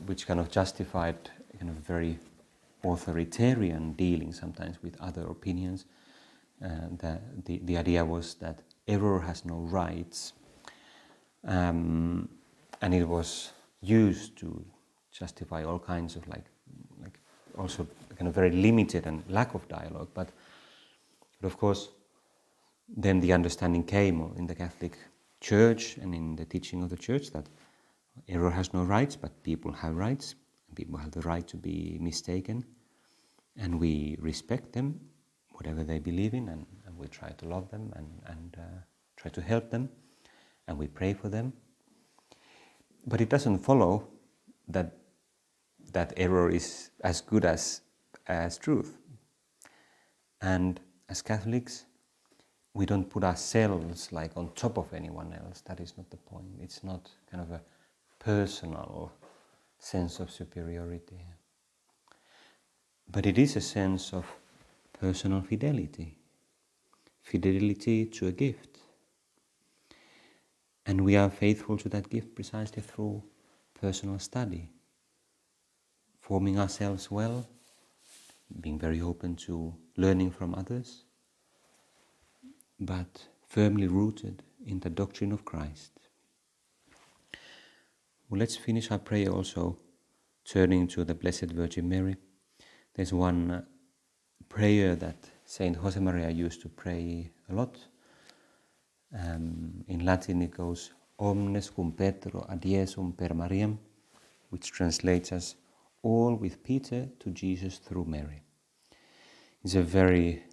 which 0.08 0.26
kind 0.26 0.40
of 0.40 0.50
justified 0.50 1.30
kind 1.60 1.70
of 1.70 1.76
very 1.76 2.18
authoritarian 2.84 3.94
dealing 3.94 4.34
sometimes 4.34 4.82
with 4.82 5.00
other 5.00 5.28
opinions. 5.28 5.86
Uh, 6.64 6.70
the, 6.98 7.20
the, 7.46 7.62
the 7.66 7.78
idea 7.78 8.04
was 8.04 8.34
that 8.36 8.64
error 8.88 9.20
has 9.20 9.46
no 9.46 9.58
rights 9.58 10.34
um, 11.46 12.30
and 12.82 12.94
it 12.94 13.08
was 13.08 13.52
used 13.82 14.38
to 14.38 14.64
justify 15.12 15.64
all 15.64 15.80
kinds 15.80 16.16
of 16.16 16.28
like, 16.28 16.46
like 17.02 17.20
also 17.58 17.88
kind 18.16 18.28
of 18.28 18.34
very 18.34 18.52
limited 18.52 19.06
and 19.06 19.24
lack 19.30 19.54
of 19.54 19.68
dialogue. 19.68 20.10
But, 20.14 20.30
but 21.40 21.48
of 21.48 21.58
course, 21.58 21.90
then 22.88 23.20
the 23.20 23.34
understanding 23.34 23.84
came 23.84 24.34
in 24.38 24.48
the 24.48 24.56
Catholic 24.56 24.98
Church 25.42 25.98
and 25.98 26.14
in 26.14 26.36
the 26.36 26.46
teaching 26.46 26.84
of 26.84 26.90
the 26.90 26.98
Church 26.98 27.32
that 27.32 27.48
error 28.28 28.52
has 28.52 28.74
no 28.74 28.84
rights, 28.84 29.16
but 29.16 29.44
people 29.44 29.72
have 29.72 29.96
rights. 29.96 30.36
People 30.76 30.98
have 30.98 31.12
the 31.12 31.22
right 31.22 31.48
to 31.48 31.56
be 31.56 31.98
mistaken, 32.02 32.66
and 33.56 33.80
we 33.80 34.18
respect 34.20 34.74
them, 34.74 35.00
whatever 35.54 35.86
they 35.86 36.00
believe 36.00 36.34
in, 36.34 36.50
and, 36.50 36.66
and 36.86 36.98
we 36.98 37.08
try 37.08 37.30
to 37.30 37.48
love 37.48 37.70
them 37.72 37.94
and, 37.96 38.08
and 38.26 38.58
uh, 38.60 38.80
try 39.16 39.32
to 39.32 39.42
help 39.42 39.70
them 39.70 39.90
and 40.68 40.78
we 40.78 40.88
pray 40.88 41.14
for 41.14 41.30
them. 41.30 41.54
But 43.06 43.22
it 43.22 43.30
doesn't 43.30 43.60
follow 43.60 44.08
that 44.68 44.98
that 45.94 46.14
error 46.18 46.50
is 46.50 46.90
as 47.04 47.22
good 47.22 47.46
as, 47.46 47.82
as 48.28 48.58
truth. 48.58 48.98
And 50.42 50.80
as 51.10 51.22
Catholics, 51.22 51.86
we 52.74 52.86
don't 52.86 53.10
put 53.10 53.24
ourselves 53.24 54.12
like 54.12 54.32
on 54.36 54.52
top 54.56 54.78
of 54.78 54.94
anyone 54.94 55.34
else. 55.34 55.62
That 55.62 55.80
is 55.80 55.94
not 55.98 56.10
the 56.10 56.18
point. 56.18 56.48
It's 56.62 56.84
not 56.84 57.10
kind 57.32 57.42
of 57.42 57.52
a 57.52 57.62
personal 58.20 59.12
sense 59.80 60.20
of 60.20 60.30
superiority. 60.30 61.24
But 63.10 63.26
it 63.26 63.38
is 63.38 63.56
a 63.56 63.62
sense 63.62 64.14
of 64.14 64.26
personal 65.00 65.42
fidelity, 65.42 66.18
fidelity 67.22 68.06
to 68.06 68.28
a 68.28 68.32
gift. 68.32 68.75
And 70.86 71.04
we 71.04 71.16
are 71.16 71.30
faithful 71.30 71.78
to 71.78 71.90
that 71.90 72.10
gift 72.10 72.36
precisely 72.36 72.82
through 72.82 73.24
personal 73.80 74.20
study, 74.20 74.70
forming 76.20 76.60
ourselves 76.60 77.10
well, 77.10 77.48
being 78.62 78.78
very 78.78 79.02
open 79.02 79.36
to 79.36 79.74
learning 79.98 80.32
from 80.32 80.54
others, 80.54 81.06
but 82.80 83.28
firmly 83.48 83.88
rooted 83.88 84.44
in 84.66 84.80
the 84.80 84.90
doctrine 84.90 85.32
of 85.32 85.44
Christ. 85.44 85.92
Well, 88.30 88.40
let's 88.40 88.56
finish 88.56 88.92
our 88.92 89.00
prayer 89.00 89.30
also 89.30 89.78
turning 90.46 90.88
to 90.90 91.04
the 91.04 91.16
Blessed 91.16 91.52
Virgin 91.52 91.90
Mary. 91.90 92.16
There's 92.94 93.14
one 93.14 93.66
prayer 94.50 94.96
that 94.96 95.30
Saint 95.46 95.78
Josemaria 95.82 96.36
used 96.36 96.62
to 96.62 96.70
pray 96.70 97.32
a 97.50 97.54
lot 97.54 97.78
um, 99.16 99.84
in 99.88 100.06
Latin 100.06 100.42
it 100.42 100.52
goes 100.52 100.92
omnes 101.20 101.70
cum 101.70 101.92
Petro 101.92 102.46
ad 102.50 102.62
Iesum 102.62 103.16
per 103.18 103.34
Mariam, 103.34 103.80
which 104.50 104.72
translates 104.72 105.32
as 105.32 105.56
all 106.04 106.36
with 106.36 106.64
Peter 106.64 107.08
to 107.20 107.30
Jesus 107.32 107.78
through 107.80 108.06
Mary. 108.06 108.42
It's 109.64 109.76
a 109.76 109.82
very 109.82 110.44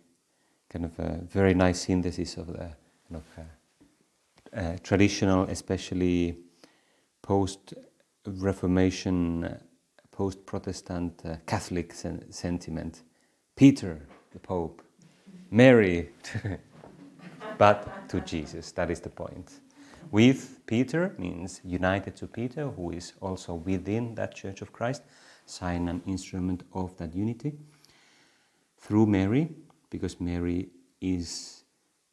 kind 0.70 0.84
of 0.86 0.98
a 0.98 1.20
very 1.24 1.54
nice 1.54 1.80
synthesis 1.82 2.36
of 2.36 2.46
the 2.46 2.70
kind 3.08 3.16
of 3.16 3.24
uh, 3.38 3.42
uh, 4.60 4.76
traditional, 4.82 5.44
especially 5.44 6.36
post 7.22 7.74
Reformation, 8.26 9.58
post 10.10 10.46
Protestant 10.46 11.20
uh, 11.24 11.36
Catholic 11.46 11.92
sen- 11.92 12.30
sentiment. 12.30 13.02
Peter, 13.56 14.00
the 14.32 14.38
Pope, 14.38 14.82
Mary, 15.50 16.08
but 17.58 18.08
to 18.08 18.20
Jesus. 18.20 18.72
That 18.72 18.90
is 18.90 19.00
the 19.00 19.10
point. 19.10 19.60
With 20.10 20.60
Peter 20.66 21.14
means 21.18 21.60
united 21.64 22.16
to 22.16 22.26
Peter, 22.26 22.68
who 22.68 22.90
is 22.90 23.14
also 23.20 23.54
within 23.54 24.14
that 24.16 24.34
Church 24.34 24.62
of 24.62 24.72
Christ, 24.72 25.02
sign 25.46 25.88
and 25.88 26.02
instrument 26.06 26.64
of 26.74 26.96
that 26.98 27.14
unity. 27.14 27.54
Through 28.78 29.06
Mary, 29.06 29.48
because 29.90 30.20
Mary 30.20 30.68
is 31.00 31.64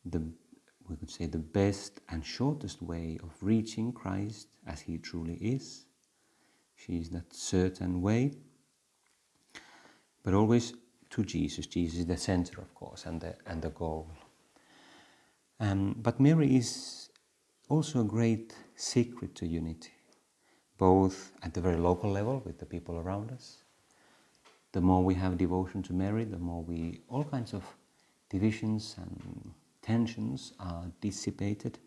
the 0.05 0.21
we 0.89 0.95
could 0.95 1.11
say 1.11 1.27
the 1.27 1.37
best 1.37 2.01
and 2.09 2.25
shortest 2.25 2.81
way 2.81 3.19
of 3.21 3.31
reaching 3.41 3.93
Christ 3.93 4.47
as 4.65 4.81
he 4.81 4.97
truly 4.97 5.35
is. 5.35 5.85
She 6.75 6.97
is 6.97 7.09
that 7.11 7.31
certain 7.31 8.01
way, 8.01 8.33
but 10.23 10.33
always 10.33 10.73
to 11.11 11.23
Jesus. 11.23 11.67
Jesus 11.67 11.99
is 11.99 12.05
the 12.07 12.17
center, 12.17 12.59
of 12.59 12.73
course, 12.73 13.05
and 13.05 13.21
the, 13.21 13.35
and 13.45 13.61
the 13.61 13.69
goal. 13.69 14.09
Um, 15.59 15.95
but 15.97 16.19
Mary 16.19 16.55
is 16.55 17.09
also 17.67 18.01
a 18.01 18.05
great 18.05 18.55
secret 18.75 19.35
to 19.35 19.45
unity, 19.45 19.91
both 20.77 21.33
at 21.43 21.53
the 21.53 21.61
very 21.61 21.77
local 21.77 22.11
level 22.11 22.41
with 22.45 22.59
the 22.59 22.65
people 22.65 22.97
around 22.97 23.31
us. 23.31 23.63
The 24.71 24.81
more 24.81 25.03
we 25.03 25.15
have 25.15 25.37
devotion 25.37 25.83
to 25.83 25.93
Mary, 25.93 26.23
the 26.23 26.37
more 26.37 26.63
we, 26.63 27.01
all 27.09 27.23
kinds 27.23 27.53
of 27.53 27.63
divisions 28.29 28.95
and 28.97 29.51
tensions 29.81 30.53
are 30.59 30.85
dissipated, 31.01 31.79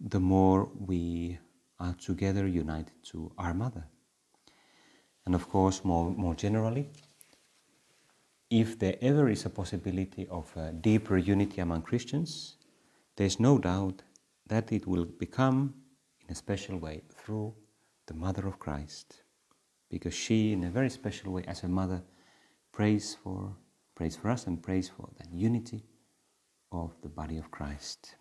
the 0.00 0.20
more 0.20 0.70
we 0.78 1.38
are 1.80 1.94
together 1.94 2.46
united 2.46 2.92
to 3.02 3.32
our 3.36 3.52
mother. 3.52 3.84
And 5.26 5.34
of 5.34 5.48
course, 5.48 5.84
more, 5.84 6.10
more 6.10 6.34
generally, 6.34 6.88
if 8.50 8.78
there 8.78 8.96
ever 9.00 9.28
is 9.28 9.44
a 9.44 9.50
possibility 9.50 10.26
of 10.28 10.50
a 10.56 10.72
deeper 10.72 11.18
unity 11.18 11.60
among 11.60 11.82
Christians, 11.82 12.56
there's 13.16 13.38
no 13.38 13.58
doubt 13.58 14.02
that 14.46 14.72
it 14.72 14.86
will 14.86 15.04
become 15.04 15.74
in 16.20 16.30
a 16.30 16.34
special 16.34 16.78
way 16.78 17.02
through 17.14 17.54
the 18.06 18.14
Mother 18.14 18.46
of 18.46 18.58
Christ, 18.58 19.22
because 19.90 20.14
she, 20.14 20.52
in 20.52 20.64
a 20.64 20.70
very 20.70 20.88
special 20.88 21.32
way, 21.32 21.44
as 21.46 21.62
a 21.62 21.68
mother, 21.68 22.02
prays 22.72 23.16
for, 23.22 23.54
prays 23.94 24.16
for 24.16 24.30
us 24.30 24.46
and 24.46 24.62
prays 24.62 24.88
for 24.88 25.08
that 25.18 25.30
unity 25.30 25.84
of 26.72 26.94
the 27.02 27.08
body 27.08 27.36
of 27.36 27.50
Christ. 27.50 28.14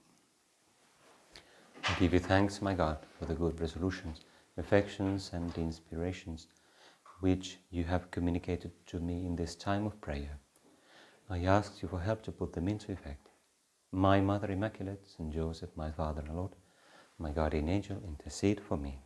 I 1.87 1.93
give 1.99 2.13
you 2.13 2.19
thanks, 2.19 2.61
my 2.61 2.73
God, 2.73 2.97
for 3.17 3.25
the 3.25 3.33
good 3.33 3.61
resolutions, 3.61 4.25
affections, 4.57 5.31
and 5.33 5.57
inspirations 5.57 6.47
which 7.19 7.57
you 7.69 7.83
have 7.83 8.11
communicated 8.11 8.71
to 8.87 8.99
me 8.99 9.25
in 9.25 9.35
this 9.35 9.55
time 9.55 9.85
of 9.85 9.99
prayer. 10.01 10.39
I 11.29 11.39
ask 11.39 11.81
you 11.81 11.89
for 11.89 11.99
help 11.99 12.21
to 12.23 12.31
put 12.31 12.53
them 12.53 12.67
into 12.67 12.91
effect. 12.91 13.29
My 13.91 14.21
Mother 14.21 14.51
Immaculate, 14.51 15.07
Saint 15.07 15.33
Joseph, 15.33 15.71
my 15.75 15.91
Father 15.91 16.21
and 16.21 16.35
Lord, 16.35 16.55
my 17.17 17.31
guardian 17.31 17.69
angel, 17.69 18.01
intercede 18.05 18.61
for 18.61 18.77
me. 18.77 19.01